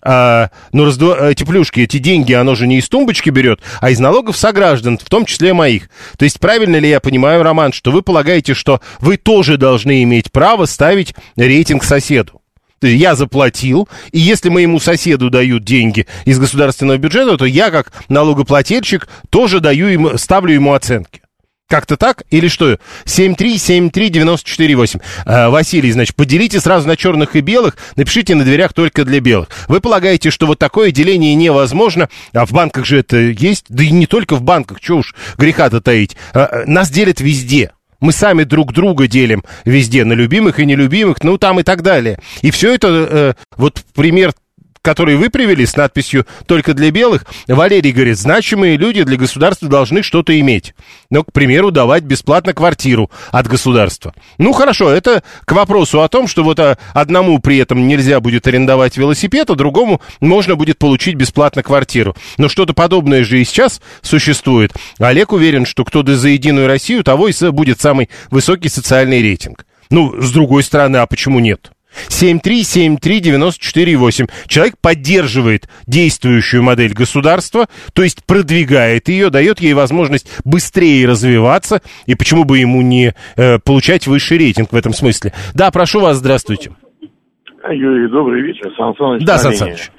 [0.02, 1.16] А, ну, раздо...
[1.16, 5.10] эти плюшки, эти деньги, оно же не из тумбочки берет, а из налогов сограждан, в
[5.10, 5.90] том числе моих.
[6.18, 10.32] То есть правильно ли я понимаю, Роман, что вы полагаете, что вы тоже должны иметь
[10.32, 12.38] право ставить рейтинг соседу?
[12.88, 19.08] Я заплатил, и если моему соседу дают деньги из государственного бюджета, то я, как налогоплательщик,
[19.30, 21.22] тоже даю ему, ставлю ему оценки.
[21.70, 22.24] Как-то так?
[22.32, 22.80] Или что?
[23.06, 25.02] 7373948.
[25.26, 29.50] А, Василий, значит, поделите сразу на черных и белых, напишите на дверях только для белых.
[29.68, 33.65] Вы полагаете, что вот такое деление невозможно, а в банках же это есть?
[33.70, 36.18] Да и не только в банках, что уж греха-то таить.
[36.34, 37.72] А, нас делят везде.
[38.00, 42.20] Мы сами друг друга делим везде на любимых и нелюбимых, ну там и так далее.
[42.42, 44.34] И все это, э, вот пример
[44.82, 50.04] который вы привели с надписью «Только для белых», Валерий говорит, значимые люди для государства должны
[50.04, 50.74] что-то иметь.
[51.10, 54.13] Ну, к примеру, давать бесплатно квартиру от государства.
[54.38, 58.48] Ну, хорошо, это к вопросу о том, что вот а, одному при этом нельзя будет
[58.48, 62.15] арендовать велосипед, а другому можно будет получить бесплатно квартиру.
[62.38, 64.74] Но что-то подобное же и сейчас существует.
[65.00, 69.65] Олег уверен, что кто за Единую Россию, того и будет самый высокий социальный рейтинг.
[69.89, 71.72] Ну, с другой стороны, а почему нет?
[72.10, 74.30] 7373948.
[74.47, 82.15] Человек поддерживает действующую модель государства, то есть продвигает ее, дает ей возможность быстрее развиваться, и
[82.15, 85.34] почему бы ему не э, получать высший рейтинг в этом смысле.
[85.54, 86.71] Да, прошу вас, здравствуйте.
[87.69, 89.25] Юрий, добрый вечер, Сан Саныч.
[89.25, 89.91] Да, Сан Саныч.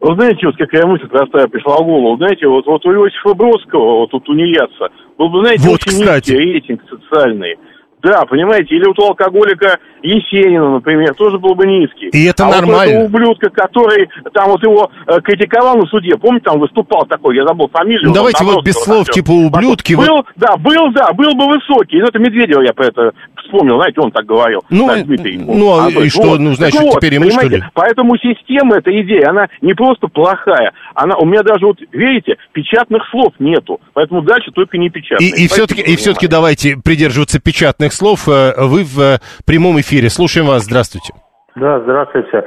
[0.00, 2.16] Вы знаете, вот какая мысль простая пришла в голову.
[2.16, 4.88] Знаете, вот, вот у Иосифа Бродского, вот у тунеядца,
[5.18, 6.30] был бы, знаете, вот, очень кстати.
[6.30, 7.56] низкий рейтинг социальный.
[8.02, 12.08] Да, понимаете, или вот у алкоголика Есенина, например, тоже был бы низкий.
[12.08, 12.78] И это а нормально.
[12.78, 17.36] Вот этого ублюдка, который там вот его э, критиковал на суде, помните, там выступал такой,
[17.36, 18.04] я забыл фамилию.
[18.04, 19.12] Ну, он давайте вот без слов, всё.
[19.12, 19.94] типа ублюдки.
[19.94, 22.00] Был, вот- да, был, да, был бы высокий.
[22.00, 23.12] Ну, это Медведева я про это
[23.44, 24.62] вспомнил, знаете, он так говорил.
[24.70, 25.36] Ну, Да, Дмитрий.
[25.38, 27.62] ну, а Анатольевич, и что, ну, значит, Так теперь мы, что ли?
[27.74, 33.02] Поэтому система, эта идея, она не просто плохая, она, у меня даже, вот, видите, печатных
[33.10, 35.30] слов нету, поэтому дальше только не печатные.
[35.30, 38.28] И, и все-таки, и все-таки давайте придерживаться печатных слов.
[38.28, 40.08] Э, Вы в э, прямом эфире.
[40.10, 40.64] Слушаем вас.
[40.64, 41.12] Здравствуйте.
[41.56, 42.42] Да, здравствуйте.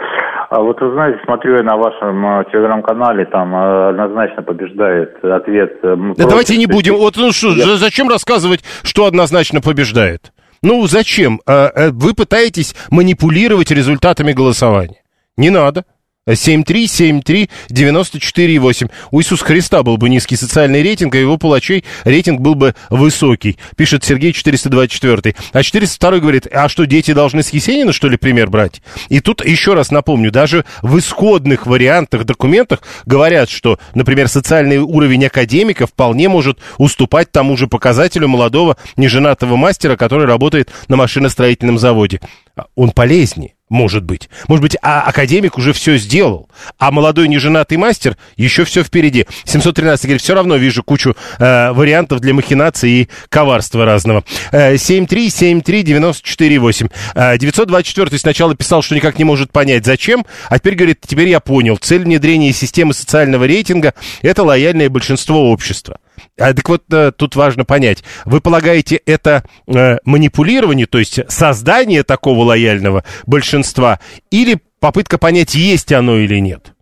[0.49, 5.79] А вот вы знаете, смотрю я на вашем э, телеграм-канале, там однозначно побеждает ответ.
[5.81, 6.27] Да против.
[6.29, 6.95] давайте не будем.
[6.95, 10.31] Вот ну что, за- зачем рассказывать, что однозначно побеждает?
[10.61, 11.41] Ну, зачем?
[11.47, 15.01] Э, Вы пытаетесь манипулировать результатами голосования.
[15.37, 15.83] Не надо.
[16.27, 18.89] 7373948.
[19.11, 23.57] У Иисуса Христа был бы низкий социальный рейтинг, а его палачей рейтинг был бы высокий,
[23.75, 25.35] пишет Сергей 424.
[25.51, 28.81] А 402 говорит, а что, дети должны с Есенина, что ли, пример брать?
[29.09, 35.25] И тут еще раз напомню, даже в исходных вариантах, документах говорят, что, например, социальный уровень
[35.25, 42.21] академика вполне может уступать тому же показателю молодого неженатого мастера, который работает на машиностроительном заводе.
[42.55, 43.55] А Он полезнее.
[43.73, 44.29] Может быть.
[44.47, 49.25] Может быть, а академик уже все сделал, а молодой неженатый мастер еще все впереди.
[49.45, 54.23] 713 говорит, все равно вижу кучу э, вариантов для махинации и коварства разного.
[54.51, 56.91] Э, 7373948.
[57.15, 61.39] Э, 924 сначала писал, что никак не может понять, зачем, а теперь говорит, теперь я
[61.39, 61.77] понял.
[61.77, 65.97] Цель внедрения системы социального рейтинга– это лояльное большинство общества.
[66.39, 72.03] А, так вот, э, тут важно понять, вы полагаете, это э, манипулирование, то есть создание
[72.03, 73.99] такого лояльного большинства,
[74.31, 76.73] или попытка понять, есть оно или нет?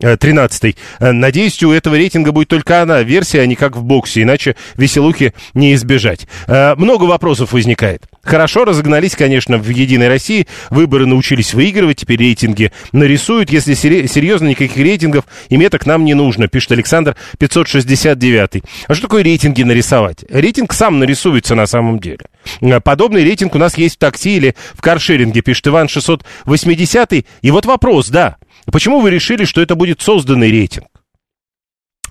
[0.00, 0.76] Тринадцатый.
[1.00, 5.34] Надеюсь, у этого рейтинга будет только одна версия, а не как в боксе, иначе веселухи
[5.54, 6.28] не избежать.
[6.46, 8.04] Э, Много вопросов возникает.
[8.28, 13.48] Хорошо, разогнались, конечно, в «Единой России», выборы научились выигрывать, теперь рейтинги нарисуют.
[13.48, 18.62] Если серьезно, никаких рейтингов и меток нам не нужно, пишет Александр 569.
[18.86, 20.26] А что такое рейтинги нарисовать?
[20.28, 22.26] Рейтинг сам нарисуется на самом деле.
[22.60, 27.24] Э, Подобный рейтинг у нас есть в такси или в каршеринге, пишет Иван 680.
[27.40, 28.36] И вот вопрос, да,
[28.70, 30.88] почему вы решили, что это будет созданный рейтинг?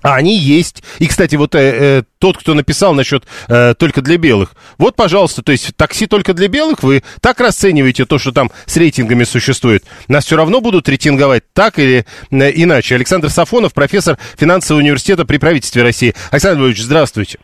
[0.02, 0.82] А они есть.
[0.98, 4.52] И, кстати, вот э, э, тот, кто написал насчет э, только для белых.
[4.78, 8.76] Вот, пожалуйста, то есть такси только для белых, вы так расцениваете то, что там с
[8.76, 9.84] рейтингами существует.
[10.08, 12.94] Нас все равно будут рейтинговать так или э, иначе.
[12.94, 16.14] Александр Сафонов, профессор финансового университета при правительстве России.
[16.30, 17.38] Александр Львович, здравствуйте.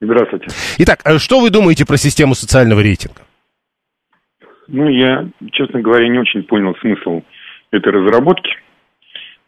[0.00, 0.46] Здравствуйте.
[0.78, 3.22] Итак, э, что вы думаете про систему социального рейтинга?
[4.68, 7.22] Ну, я, честно говоря, не очень понял смысл
[7.70, 8.50] этой разработки.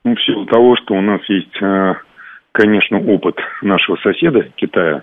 [0.05, 1.95] Ну, в силу того, что у нас есть, э,
[2.53, 5.03] конечно, опыт нашего соседа Китая,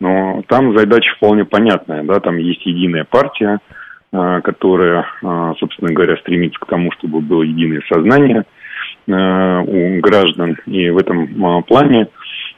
[0.00, 3.58] но там задача вполне понятная, да, там есть единая партия,
[4.12, 8.44] э, которая, э, собственно говоря, стремится к тому, чтобы было единое сознание
[9.06, 12.08] э, у граждан, и в этом плане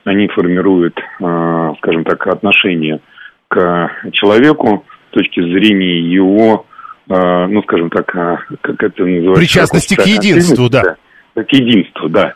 [0.05, 2.99] они формируют, скажем так, отношение
[3.47, 6.67] к человеку с точки зрения его,
[7.07, 9.41] ну, скажем так, как это называется?
[9.41, 10.97] Причастности к единству, да.
[11.35, 12.35] К единству, да.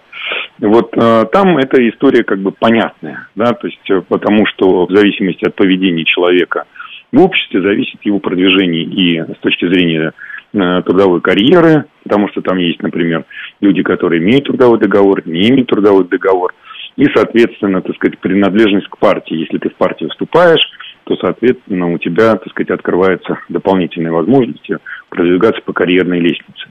[0.58, 4.90] Вот э, там эта история как бы понятная, да, то есть э, потому что в
[4.90, 6.64] зависимости от поведения человека
[7.12, 10.12] в обществе зависит его продвижение и с точки зрения
[10.54, 13.24] э, трудовой карьеры, потому что там есть, например,
[13.60, 16.54] люди, которые имеют трудовой договор, не имеют трудовой договор,
[16.96, 19.36] и, соответственно, так сказать, принадлежность к партии.
[19.36, 20.66] Если ты в партию вступаешь,
[21.04, 24.78] то, соответственно, у тебя, так сказать, открываются дополнительные возможности
[25.10, 26.68] продвигаться по карьерной лестнице.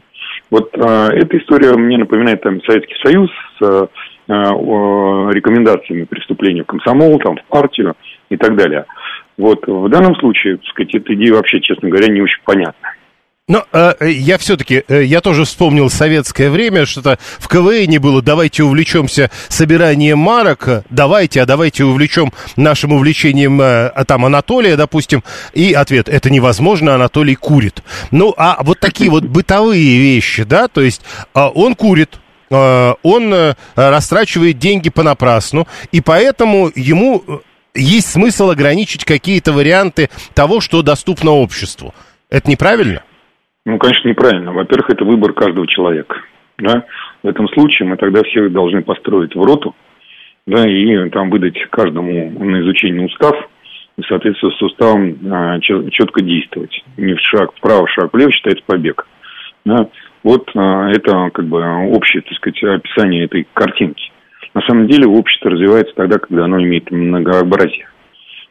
[0.51, 3.29] Вот э, эта история мне напоминает там Советский Союз
[3.59, 3.87] с э,
[4.27, 7.95] э, рекомендациями преступления в комсомол, там, в партию
[8.29, 8.85] и так далее.
[9.37, 12.89] Вот в данном случае, так сказать, эта идея вообще, честно говоря, не очень понятна.
[13.47, 18.63] Но э, я все-таки, э, я тоже вспомнил советское время, что-то в КВН было, давайте
[18.63, 25.23] увлечемся собиранием марок, э, давайте, а давайте увлечем нашим увлечением, э, а там, Анатолия, допустим,
[25.53, 27.83] и ответ, это невозможно, Анатолий курит.
[28.09, 31.03] Ну, а вот такие вот бытовые вещи, да, то есть
[31.35, 32.17] э, он курит,
[32.49, 37.37] э, он э, растрачивает деньги понапрасну, и поэтому ему э,
[37.75, 41.93] есть смысл ограничить какие-то варианты того, что доступно обществу.
[42.31, 43.03] Это неправильно?
[43.65, 44.53] Ну, конечно, неправильно.
[44.53, 46.21] Во-первых, это выбор каждого человека.
[46.57, 46.85] Да?
[47.23, 49.75] В этом случае мы тогда всех должны построить в роту,
[50.45, 53.35] да, и там выдать каждому на изучение устав,
[53.97, 56.83] и, соответственно, с уставом а, четко действовать.
[56.97, 59.07] Не в шаг вправо, шаг влево считается побег.
[59.65, 59.87] Да?
[60.23, 64.11] Вот а, это как бы общее, так сказать, описание этой картинки.
[64.53, 67.87] На самом деле общество развивается тогда, когда оно имеет многообразие.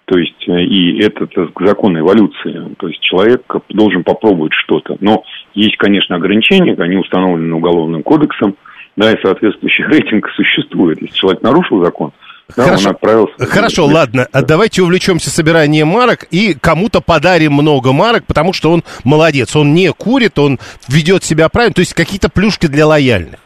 [0.07, 2.75] То есть, э, и это, это закон эволюции.
[2.79, 4.97] То есть, человек должен попробовать что-то.
[5.01, 8.57] Но есть, конечно, ограничения, они установлены уголовным кодексом,
[8.97, 11.01] да, и соответствующий рейтинг существует.
[11.01, 12.13] Если человек нарушил закон,
[12.57, 13.47] да, Хорошо, он отправился...
[13.47, 18.85] Хорошо ладно, а давайте увлечемся собиранием марок и кому-то подарим много марок, потому что он
[19.03, 23.41] молодец, он не курит, он ведет себя правильно, то есть какие-то плюшки для лояльных.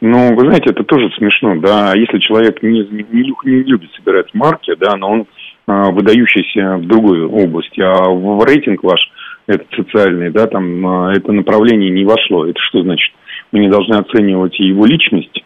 [0.00, 1.94] Ну, вы знаете, это тоже смешно, да.
[1.94, 5.26] Если человек не, не, не любит собирать марки, да, но он
[5.66, 9.00] а, выдающийся в другой области, а в, в рейтинг ваш,
[9.46, 12.46] этот социальный, да, там а, это направление не вошло.
[12.46, 13.12] Это что значит?
[13.52, 15.44] Мы не должны оценивать его личность,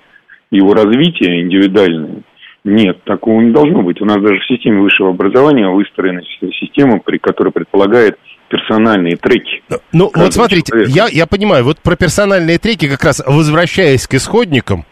[0.51, 2.23] его развитие индивидуальное.
[2.69, 4.01] Нет, такого не должно быть.
[4.03, 6.21] У нас даже в системе высшего образования выстроена
[6.61, 9.63] система, при которой предполагает персональные треки.
[9.93, 14.85] Ну, вот смотрите, я, я понимаю, вот про персональные треки, как раз возвращаясь к исходникам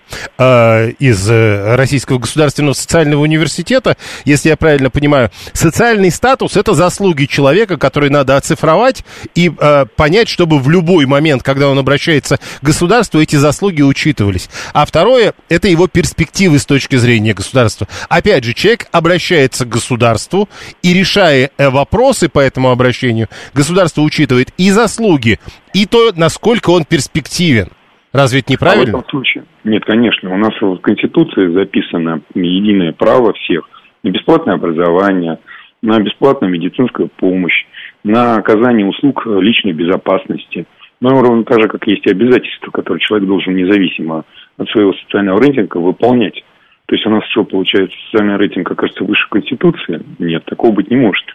[0.99, 7.77] из э, Российского государственного социального университета, если я правильно понимаю, социальный статус– это заслуги человека,
[7.77, 9.05] которые надо оцифровать
[9.35, 14.49] и э, понять, чтобы в любой момент, когда он обращается к государству, эти заслуги учитывались.
[14.73, 17.89] А второе– это его перспективы с точки зрения государства.
[18.09, 20.49] Опять же, человек обращается к государству
[20.83, 25.41] и, решая э, вопросы по этому обращению, государство учитывает и заслуги,
[25.73, 27.71] и то, насколько он перспективен.
[28.13, 28.83] Разве это неправильно?
[28.83, 29.45] А в этом случае?
[29.65, 30.33] Нет, конечно.
[30.33, 33.69] У нас в Конституции записано единое право всех
[34.03, 35.39] на бесплатное образование,
[35.83, 37.67] на бесплатную медицинскую помощь,
[38.05, 40.67] на оказание услуг личной безопасности.
[41.01, 44.25] Но ровно так же, как есть и обязательства, которые человек должен независимо
[44.57, 46.43] от своего социального рейтинга выполнять.
[46.87, 50.01] То есть у нас что, получается, социальный рейтинг окажется выше Конституции?
[50.19, 51.27] Нет, такого быть не может.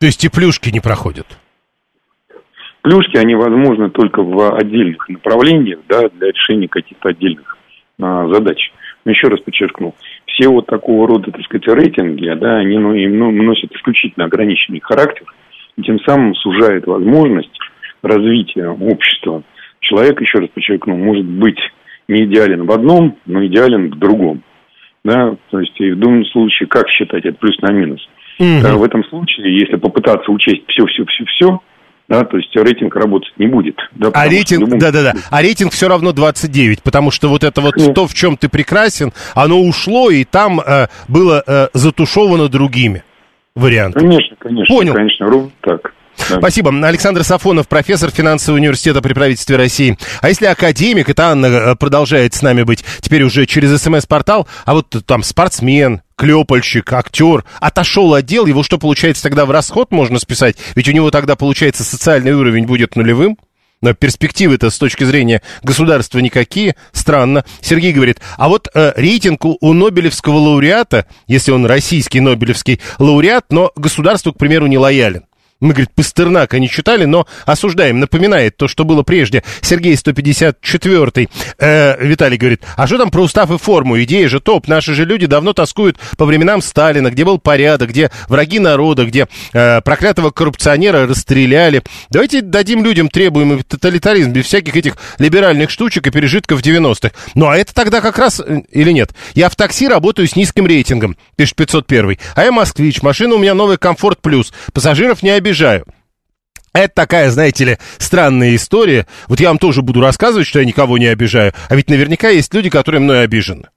[0.00, 1.26] То есть и плюшки не проходят?
[2.86, 7.58] Плюшки, они возможны только в отдельных направлениях, да, для решения каких-то отдельных
[8.00, 8.70] а, задач.
[9.04, 13.18] Но еще раз подчеркну, все вот такого рода, так сказать, рейтинги, да, они ну, им,
[13.18, 15.26] ну, носят исключительно ограниченный характер,
[15.76, 17.58] и тем самым сужает возможность
[18.02, 19.42] развития общества.
[19.80, 21.58] Человек, еще раз подчеркну, может быть
[22.06, 24.42] не идеален в одном, но идеален в другом.
[25.04, 28.08] Да, то есть и в данном случае как считать это плюс на минус?
[28.38, 28.62] Угу.
[28.62, 31.60] Да, в этом случае, если попытаться учесть все-все-все-все,
[32.08, 33.76] да, то есть рейтинг работать не будет.
[33.92, 37.94] Да, а рейтинг, да-да-да, а рейтинг все равно 29, потому что вот это вот Нет.
[37.94, 43.02] то, в чем ты прекрасен, оно ушло, и там э, было э, затушевано другими
[43.56, 44.08] вариантами.
[44.08, 44.94] Конечно, конечно, Понял.
[44.94, 45.92] конечно, ровно так.
[46.30, 46.38] Да.
[46.38, 46.72] Спасибо.
[46.86, 49.98] Александр Сафонов, профессор финансового университета при правительстве России.
[50.22, 54.74] А если академик, это Анна э, продолжает с нами быть теперь уже через СМС-портал, а
[54.74, 60.18] вот там спортсмен, клепальщик, актер, отошел от дел, его что получается тогда в расход можно
[60.18, 60.56] списать?
[60.74, 63.38] Ведь у него тогда, получается, социальный уровень будет нулевым?
[63.82, 66.76] Но перспективы-то с точки зрения государства никакие.
[66.92, 67.44] Странно.
[67.60, 73.46] Сергей говорит, а вот э, рейтинг у, у Нобелевского лауреата, если он российский Нобелевский лауреат,
[73.50, 75.26] но государству, к примеру, не лоялен.
[75.58, 77.98] Мы, говорит, Пастернака не читали, но осуждаем.
[77.98, 79.42] Напоминает то, что было прежде.
[79.62, 81.30] Сергей 154-й.
[81.58, 84.02] Э, Виталий говорит, а что там про устав и форму?
[84.02, 84.68] Идея же топ.
[84.68, 89.28] Наши же люди давно тоскуют по временам Сталина, где был порядок, где враги народа, где
[89.54, 91.82] э, проклятого коррупционера расстреляли.
[92.10, 97.12] Давайте дадим людям требуемый тоталитаризм без всяких этих либеральных штучек и пережитков 90-х.
[97.34, 98.40] Ну, а это тогда как раз...
[98.40, 99.12] Э, или нет?
[99.34, 102.18] Я в такси работаю с низким рейтингом, пишет 501.
[102.34, 103.00] А я москвич.
[103.00, 104.52] Машина у меня новый комфорт плюс.
[104.74, 105.84] Пассажиров не обязательно обижаю.
[106.72, 109.06] Это такая, знаете ли, странная история.
[109.28, 111.54] Вот я вам тоже буду рассказывать, что я никого не обижаю.
[111.68, 113.68] А ведь наверняка есть люди, которые мной обижены.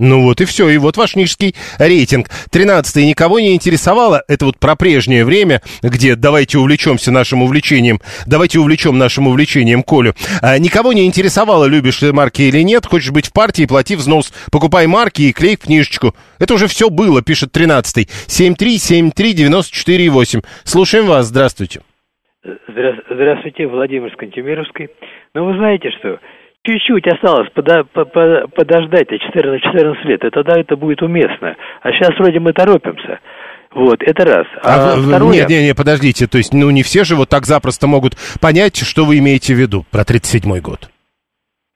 [0.00, 2.28] Ну вот и все, и вот ваш нижский рейтинг.
[2.50, 8.58] Тринадцатый никого не интересовало, это вот про прежнее время, где давайте увлечемся нашим увлечением, давайте
[8.58, 10.14] увлечем нашим увлечением Колю.
[10.42, 14.32] А, никого не интересовало, любишь ты марки или нет, хочешь быть в партии, плати взнос,
[14.50, 16.12] покупай марки и клей в книжечку.
[16.40, 18.08] Это уже все было, пишет тринадцатый.
[18.26, 20.40] Семь три, семь три, девяносто четыре восемь.
[20.64, 21.82] Слушаем вас, здравствуйте.
[22.42, 24.88] Здравствуйте, Владимир Скантемировский.
[25.34, 26.18] Ну, вы знаете что,
[26.64, 31.56] чуть-чуть осталось подо, по, подождать 14-14 лет, и тогда это будет уместно.
[31.82, 33.20] А сейчас вроде мы торопимся.
[33.72, 34.46] Вот, это раз.
[34.62, 35.32] А, а второе...
[35.32, 38.76] Нет, нет, нет, подождите, то есть, ну, не все же вот так запросто могут понять,
[38.76, 40.90] что вы имеете в виду про 37-й год.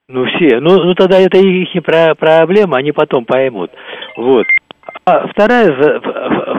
[0.08, 0.60] Ну, все.
[0.60, 3.70] Ну, ну тогда это их не про проблема, они потом поймут.
[4.16, 4.46] Вот.
[5.04, 6.00] А вторая,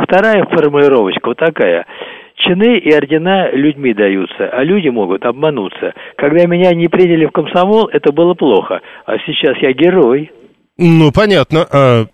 [0.04, 1.86] вторая формулировочка вот такая–
[2.40, 5.94] Чины и ордена людьми даются, а люди могут обмануться.
[6.16, 10.32] Когда меня не приняли в комсомол, это было плохо, а сейчас я герой.
[10.82, 11.68] Ну, понятно.
[11.70, 12.08] А,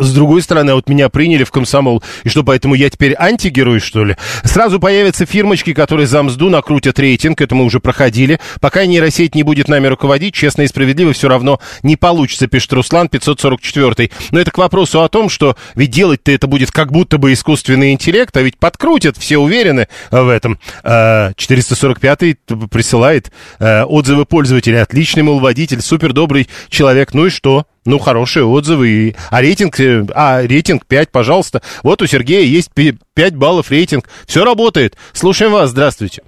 [0.00, 4.04] с другой стороны, вот меня приняли в комсомол, и что, поэтому я теперь антигерой, что
[4.04, 4.16] ли?
[4.42, 8.40] Сразу появятся фирмочки, которые за мзду накрутят рейтинг, это мы уже проходили.
[8.60, 13.08] Пока нейросеть не будет нами руководить, честно и справедливо все равно не получится, пишет Руслан
[13.08, 14.10] 544.
[14.32, 17.92] Но это к вопросу о том, что ведь делать-то это будет как будто бы искусственный
[17.92, 20.58] интеллект, а ведь подкрутят, все уверены в этом.
[20.82, 24.82] 445-й а, присылает а, отзывы пользователя.
[24.82, 27.14] Отличный, мол, водитель, супер добрый человек.
[27.14, 27.64] Ну и что?
[27.88, 28.88] Ну, хорошие отзывы.
[28.88, 29.14] И...
[29.30, 31.62] А рейтинг, э, а рейтинг 5, пожалуйста.
[31.82, 34.04] Вот у Сергея есть 5 баллов рейтинг.
[34.26, 34.92] Все работает.
[35.14, 35.70] Слушаем вас.
[35.70, 36.22] Здравствуйте.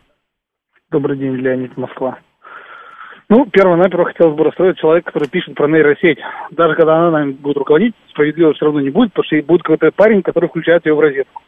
[0.90, 2.18] Добрый день, Леонид, Москва.
[3.28, 6.18] Ну, перво-наперво хотелось бы расстроить человека, который пишет про нейросеть.
[6.50, 9.90] Даже когда она нами будет руководить, справедливо все равно не будет, потому что будет какой-то
[9.94, 11.42] парень, который включает ее в розетку.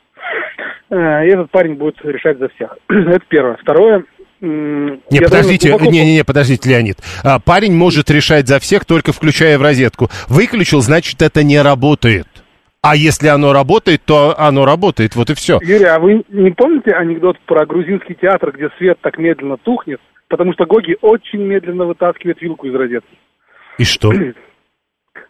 [0.90, 2.76] Э, и этот парень будет решать за всех.
[2.90, 3.56] Это первое.
[3.62, 4.04] Второе,
[4.43, 5.90] не, подождите, глубоко...
[5.90, 6.99] не, не, не, подождите, Леонид.
[7.22, 10.09] А, парень может решать за всех, только включая в розетку.
[10.28, 12.26] Выключил, значит, это не работает.
[12.82, 15.61] А если оно работает, то оно работает, вот и все.
[15.62, 20.53] Юрий, а вы не помните анекдот про грузинский театр, где свет так медленно тухнет, потому
[20.53, 23.16] что Гоги очень медленно вытаскивает вилку из розетки?
[23.78, 24.12] И что?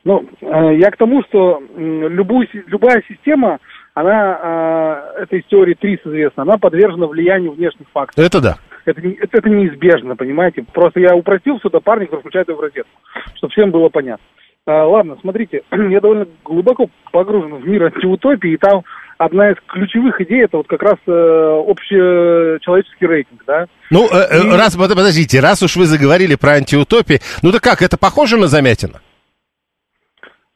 [0.05, 3.59] Ну, э, я к тому, что любую, любая система,
[3.95, 8.27] она, э, это из теории ТРИС известно, она подвержена влиянию внешних факторов.
[8.27, 10.64] Это да это, это, это неизбежно, понимаете?
[10.72, 12.91] Просто я упростил сюда парня, который включает его в розетку,
[13.35, 14.24] чтобы всем было понятно.
[14.64, 18.85] А, ладно, смотрите, я довольно глубоко погружен в мир антиутопии, и там
[19.18, 23.66] одна из ключевых идей это вот как раз э, общечеловеческий рейтинг, да.
[23.91, 24.57] Ну, э, э, и...
[24.57, 29.01] раз, подождите, раз уж вы заговорили про антиутопии, ну да как, это похоже на Замятина?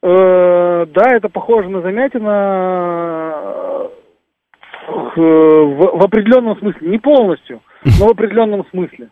[0.01, 3.33] Э, да, это похоже на Замятина
[4.87, 9.09] э, в, в определенном смысле, не полностью но в определенном смысле.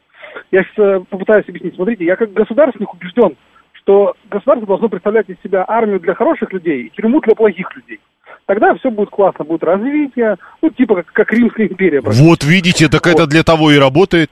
[0.51, 1.75] Я сейчас э, попытаюсь объяснить.
[1.75, 3.35] Смотрите, я как государственник убежден,
[3.73, 7.99] что государство должно представлять из себя армию для хороших людей и тюрьму для плохих людей.
[8.45, 12.01] Тогда все будет классно, будет развитие, ну, типа как, как Римская империя.
[12.01, 13.15] Вот видите, так вот.
[13.15, 14.29] это для того и работает.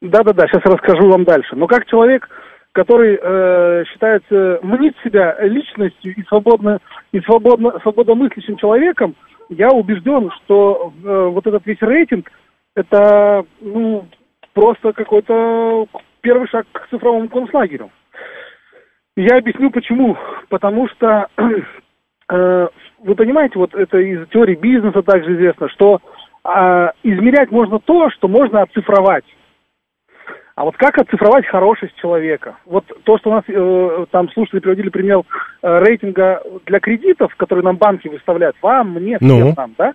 [0.00, 1.56] Да-да-да, сейчас расскажу вам дальше.
[1.56, 2.28] Но как человек,
[2.72, 6.78] который э, считается, мнит себя личностью и свободно,
[7.12, 9.14] и свободно, свободомыслящим человеком,
[9.48, 12.30] я убежден, что э, вот этот весь рейтинг–
[12.74, 14.06] это ну,
[14.52, 15.86] просто какой-то
[16.20, 17.90] первый шаг к цифровому концлагерю.
[19.16, 20.16] Я объясню почему.
[20.48, 21.28] Потому что,
[22.32, 22.68] э,
[23.00, 26.00] вы понимаете, вот это из теории бизнеса также известно, что
[26.44, 29.24] э, измерять можно то, что можно оцифровать.
[30.56, 32.56] А вот как оцифровать хорошесть человека?
[32.64, 35.22] Вот то, что у нас э, там слушатели приводили пример
[35.62, 39.54] э, рейтинга для кредитов, которые нам банки выставляют, вам, мне, всем ну.
[39.56, 39.94] нам, да?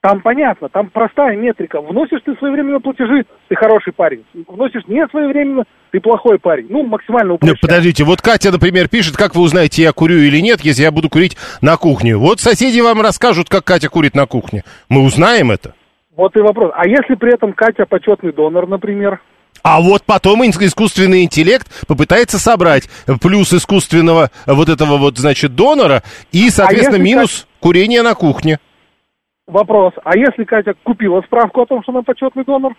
[0.00, 1.80] Там понятно, там простая метрика.
[1.80, 4.24] Вносишь ты своевременно платежи, ты хороший парень.
[4.46, 6.66] Вносишь не своевременно, ты плохой парень.
[6.68, 7.58] Ну, максимально упрощая.
[7.60, 10.92] Ну, подождите, вот Катя, например, пишет, как вы узнаете, я курю или нет, если я
[10.92, 12.16] буду курить на кухне.
[12.16, 14.62] Вот соседи вам расскажут, как Катя курит на кухне.
[14.88, 15.74] Мы узнаем это?
[16.14, 16.70] Вот и вопрос.
[16.76, 19.20] А если при этом Катя почетный донор, например?
[19.64, 22.88] А вот потом искусственный интеллект попытается собрать
[23.20, 27.46] плюс искусственного вот этого вот, значит, донора и, соответственно, а минус Катя...
[27.58, 28.60] курение на кухне.
[29.48, 29.94] Вопрос.
[30.04, 32.74] А если Катя купила справку о том, что она почетный донор?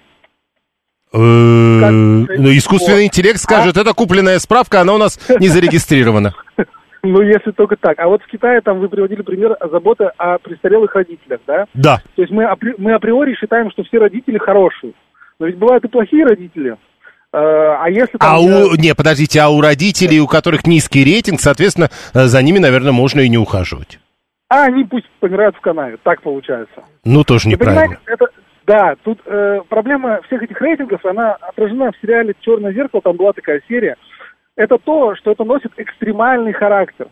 [1.12, 3.82] Э, ну, искусственный интеллект скажет, а?
[3.82, 6.34] это купленная справка, она у нас не зарегистрирована.
[7.02, 7.98] Ну, если только так.
[7.98, 11.66] А вот в Китае, там вы приводили пример заботы о престарелых родителях, да?
[11.74, 12.02] Да.
[12.18, 12.46] То есть мы,
[12.78, 14.92] мы априори считаем, что все родители хорошие.
[15.40, 16.72] Но ведь бывают и плохие родители.
[16.72, 16.76] Э,
[17.32, 18.30] а если там...
[18.30, 18.76] А у...
[18.76, 23.22] Не, подождите, а у родителей, у которых низкий рейтинг, соответственно, э, за ними, наверное, можно
[23.22, 23.98] и не ухаживать
[24.50, 25.98] а они пусть помирают в канаве.
[26.04, 26.84] Так получается.
[27.06, 27.98] Ну, тоже неправильно.
[28.06, 28.26] Это,
[28.66, 33.32] да, тут э, проблема всех этих рейтингов, она отражена в сериале «Черное зеркало», там была
[33.34, 33.96] такая серия.
[34.56, 37.08] Это то, что это носит экстремальный характер.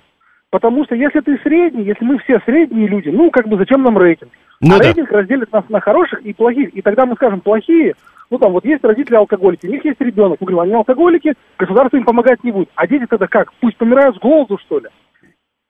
[0.50, 3.98] Потому что если ты средний, если мы все средние люди, ну, как бы зачем нам
[3.98, 4.32] рейтинг?
[4.60, 4.86] Ну, а да.
[4.86, 6.70] рейтинг разделит нас на хороших и плохих.
[6.74, 7.96] И тогда мы скажем, плохие,
[8.30, 10.40] ну, там, вот есть родители алкоголики, у них есть ребенок.
[10.40, 12.70] Мы говорим, они алкоголики, государство им помогать не будет.
[12.76, 13.54] А дети тогда как?
[13.60, 14.88] Пусть помирают с голоду, что ли?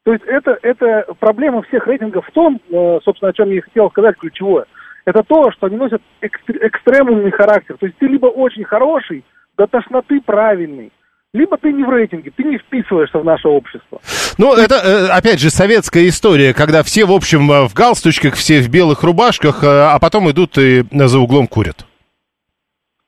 [0.08, 3.90] То есть это, это проблема всех рейтингов в том, э, собственно, о чем я хотел
[3.90, 4.64] сказать ключевое.
[5.04, 7.76] Это то, что они носят экстремальный характер.
[7.78, 9.26] То есть ты либо очень хороший,
[9.58, 10.94] до тошноты правильный,
[11.34, 14.00] либо ты не в рейтинге, ты не вписываешься в наше общество.
[14.38, 18.62] Ну, это, э, опять же, советская история, когда все, в общем, э, в галстучках, все
[18.62, 21.86] в белых рубашках, а потом идут и за углом курят.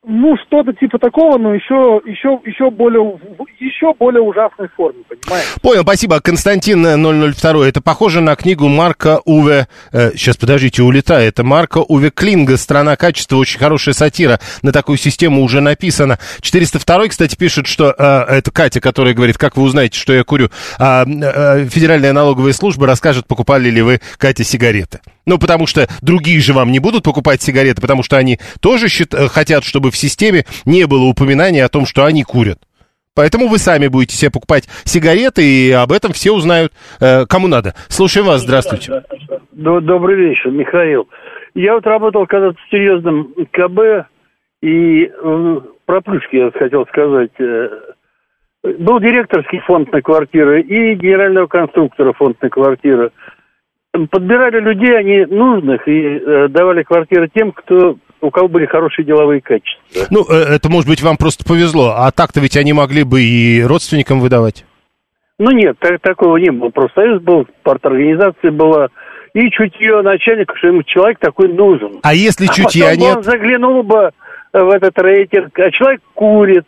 [0.06, 3.20] Ну, что-то типа такого, но еще, еще, еще более,
[3.60, 5.56] еще более ужасной форме, понимаешь?
[5.62, 6.22] Понял, спасибо.
[6.22, 7.68] Константин 002.
[7.68, 9.68] Это похоже на книгу Марка Уве...
[9.92, 11.28] Э, сейчас, подождите, улетаю.
[11.28, 13.36] Это Марка Уве Клинга «Страна качества».
[13.36, 14.40] Очень хорошая сатира.
[14.62, 16.18] На такую систему уже написано.
[16.40, 17.94] 402, кстати, пишет, что...
[17.98, 20.50] Э, это Катя, которая говорит, как вы узнаете, что я курю.
[20.80, 25.02] А, э, Федеральная налоговая служба расскажет, покупали ли вы, Катя, сигареты.
[25.30, 29.14] Ну, потому что другие же вам не будут покупать сигареты, потому что они тоже счит,
[29.14, 32.58] э, хотят, чтобы в системе не было упоминания о том, что они курят.
[33.14, 37.76] Поэтому вы сами будете себе покупать сигареты, и об этом все узнают, э, кому надо.
[37.90, 39.04] Слушаем вас, здравствуйте.
[39.52, 41.08] Добрый вечер, Михаил.
[41.54, 44.08] Я вот работал когда-то в серьезном КБ,
[44.64, 45.12] и
[45.86, 47.32] про плюшки я хотел сказать.
[47.38, 47.70] Э,
[48.64, 53.12] был директорский фонд на квартиры и генерального конструктора фонд на квартиры
[53.92, 59.42] подбирали людей, они нужных, и э, давали квартиры тем, кто у кого были хорошие деловые
[59.42, 60.08] качества.
[60.10, 61.96] Ну, э, это, может быть, вам просто повезло.
[61.98, 64.66] А так-то ведь они могли бы и родственникам выдавать.
[65.38, 66.70] Ну, нет, так, такого не было.
[66.70, 68.90] Профсоюз был, парторганизация была,
[69.34, 72.00] и чутье начальника, что ему человек такой нужен.
[72.04, 73.18] А если а чутья нет?
[73.18, 74.12] он заглянул бы
[74.52, 76.66] в этот рейтинг, а человек курит,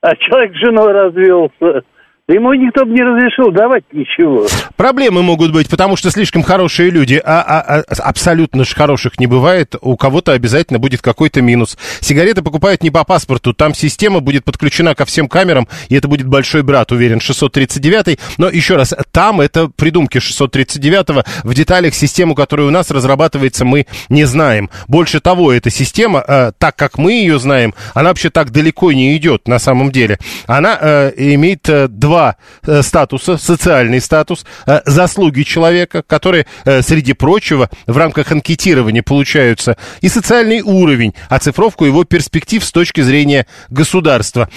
[0.00, 1.82] а человек с женой развелся.
[2.28, 4.46] Ему никто бы не разрешил давать ничего.
[4.76, 9.26] Проблемы могут быть, потому что слишком хорошие люди, а, а, а абсолютно же хороших не
[9.26, 9.74] бывает.
[9.80, 11.76] У кого-то обязательно будет какой-то минус.
[12.00, 16.28] Сигареты покупают не по паспорту, там система будет подключена ко всем камерам, и это будет
[16.28, 22.68] большой брат, уверен, 639 Но еще раз, там это придумки 639 в деталях систему, которая
[22.68, 24.70] у нас разрабатывается, мы не знаем.
[24.86, 29.16] Больше того, эта система, э, так как мы ее знаем, она вообще так далеко не
[29.16, 30.18] идет на самом деле.
[30.46, 32.36] Она э, имеет э, два два
[32.66, 33.38] э, статуса.
[33.38, 40.60] Социальный статус, э, заслуги человека, которые, э, среди прочего, в рамках анкетирования получаются, и социальный
[40.60, 44.48] уровень, оцифровку его перспектив с точки зрения государства,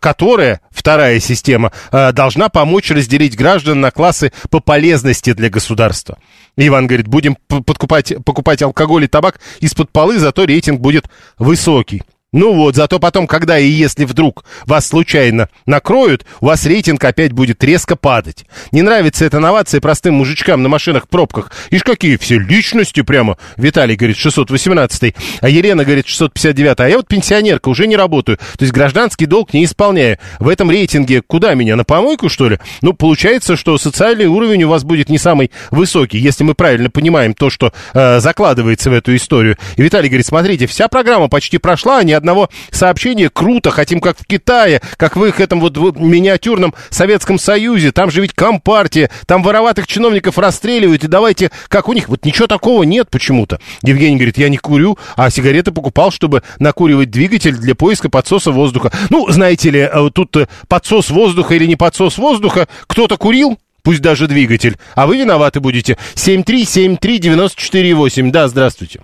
[0.00, 6.18] которая, вторая система, должна помочь разделить граждан на классы по полезности для государства.
[6.56, 11.06] Иван говорит, будем подкупать, покупать алкоголь и табак из-под полы, зато рейтинг будет
[11.38, 12.02] высокий.
[12.32, 17.32] Ну вот, зато потом, когда и если вдруг вас случайно накроют, у вас рейтинг опять
[17.32, 18.44] будет резко падать.
[18.70, 21.50] Не нравится эта новация простым мужичкам на машинах в пробках.
[21.70, 23.36] Ишь, какие все личности прямо.
[23.56, 26.78] Виталий говорит 618, а Елена говорит 659.
[26.78, 28.38] А я вот пенсионерка, уже не работаю.
[28.38, 30.18] То есть гражданский долг не исполняю.
[30.38, 32.60] В этом рейтинге куда меня, на помойку, что ли?
[32.80, 37.34] Ну, получается, что социальный уровень у вас будет не самый высокий, если мы правильно понимаем
[37.34, 39.56] то, что э, закладывается в эту историю.
[39.74, 43.28] И Виталий говорит, смотрите, вся программа почти прошла, а ни одного сообщения.
[43.28, 47.92] Круто, хотим как в Китае, как в их этом вот миниатюрном Советском Союзе.
[47.92, 52.08] Там же ведь компартия, там вороватых чиновников расстреливают, и давайте, как у них.
[52.08, 53.60] Вот ничего такого нет почему-то.
[53.82, 58.92] Евгений говорит, я не курю, а сигареты покупал, чтобы накуривать двигатель для поиска подсоса воздуха.
[59.08, 64.02] Ну, знаете ли, э, тут э, подсос воздуха или не подсос воздуха, кто-то курил, пусть
[64.02, 65.96] даже двигатель, а вы виноваты будете.
[66.14, 68.30] 7373948.
[68.30, 69.00] Да, здравствуйте.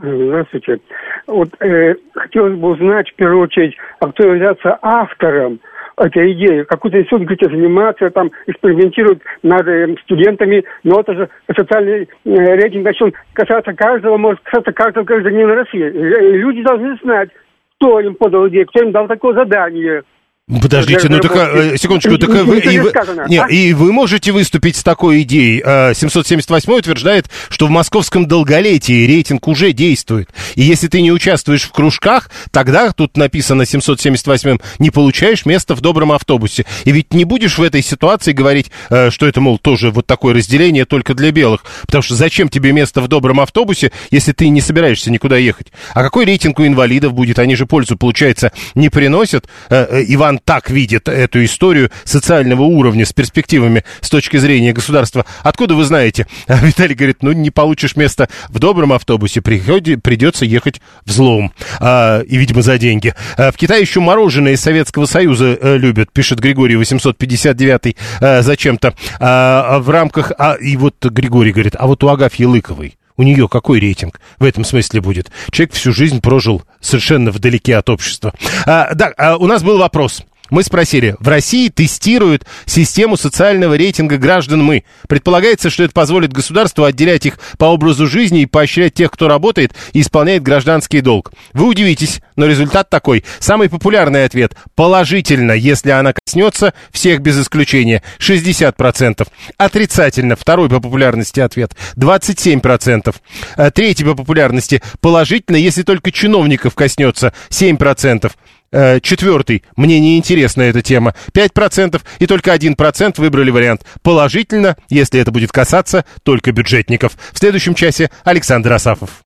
[0.00, 0.78] Здравствуйте.
[1.26, 5.58] Вот э, хотелось бы узнать, в первую очередь, а кто является автором
[5.96, 6.62] этой идеи.
[6.62, 12.84] Какой-то институт, где заниматься, там, экспериментируют над э, студентами, но это же социальный э, рейтинг
[12.84, 15.82] начнет касаться каждого, может касаться каждого гражданина России.
[15.82, 17.30] Э, люди должны знать,
[17.78, 20.04] кто им подал идею, кто им дал такое задание.
[20.48, 22.92] Подождите, ну так, э, секундочку, так вы, и, вы,
[23.28, 23.46] не, а?
[23.48, 25.60] и вы можете выступить с такой идеей.
[25.94, 30.30] 778 э, утверждает, что в московском долголетии рейтинг уже действует.
[30.54, 35.82] И если ты не участвуешь в кружках, тогда, тут написано 778, не получаешь место в
[35.82, 36.64] добром автобусе.
[36.84, 40.32] И ведь не будешь в этой ситуации говорить, э, что это, мол, тоже вот такое
[40.32, 41.62] разделение только для белых.
[41.82, 45.66] Потому что зачем тебе место в добром автобусе, если ты не собираешься никуда ехать?
[45.92, 47.38] А какой рейтинг у инвалидов будет?
[47.38, 49.46] Они же пользу, получается, не приносят.
[49.68, 55.24] Иван так видит эту историю социального уровня с перспективами с точки зрения государства.
[55.42, 56.26] Откуда вы знаете?
[56.46, 61.52] А Виталий говорит, ну не получишь место в добром автобусе, приходи, придется ехать в злом.
[61.80, 63.14] А, и, видимо, за деньги.
[63.36, 68.94] А, в Китае еще мороженое из Советского Союза а, любят, пишет Григорий 859 а, зачем-то.
[69.20, 70.32] А, в рамках...
[70.38, 74.44] А, и вот Григорий говорит, а вот у Агафьи Лыковой у нее какой рейтинг в
[74.44, 75.30] этом смысле будет?
[75.50, 78.32] Человек всю жизнь прожил совершенно вдалеке от общества.
[78.64, 80.22] А, да, а у нас был вопрос.
[80.50, 84.84] Мы спросили, в России тестируют систему социального рейтинга граждан мы.
[85.08, 89.74] Предполагается, что это позволит государству отделять их по образу жизни и поощрять тех, кто работает
[89.92, 91.32] и исполняет гражданский долг.
[91.52, 93.24] Вы удивитесь, но результат такой.
[93.38, 99.26] Самый популярный ответ– положительно, если она коснется всех без исключения 60%.
[99.58, 103.14] Отрицательно второй по популярности ответ 27%.
[103.56, 108.30] Э, третий по популярности положительно, если только чиновников коснется 7%.
[108.70, 115.20] Э, четвертый, мне не интересна эта тема, 5%, и только 1% выбрали вариант положительно, если
[115.20, 117.12] это будет касаться только бюджетников.
[117.32, 119.10] В следующем часе Александр Асафов.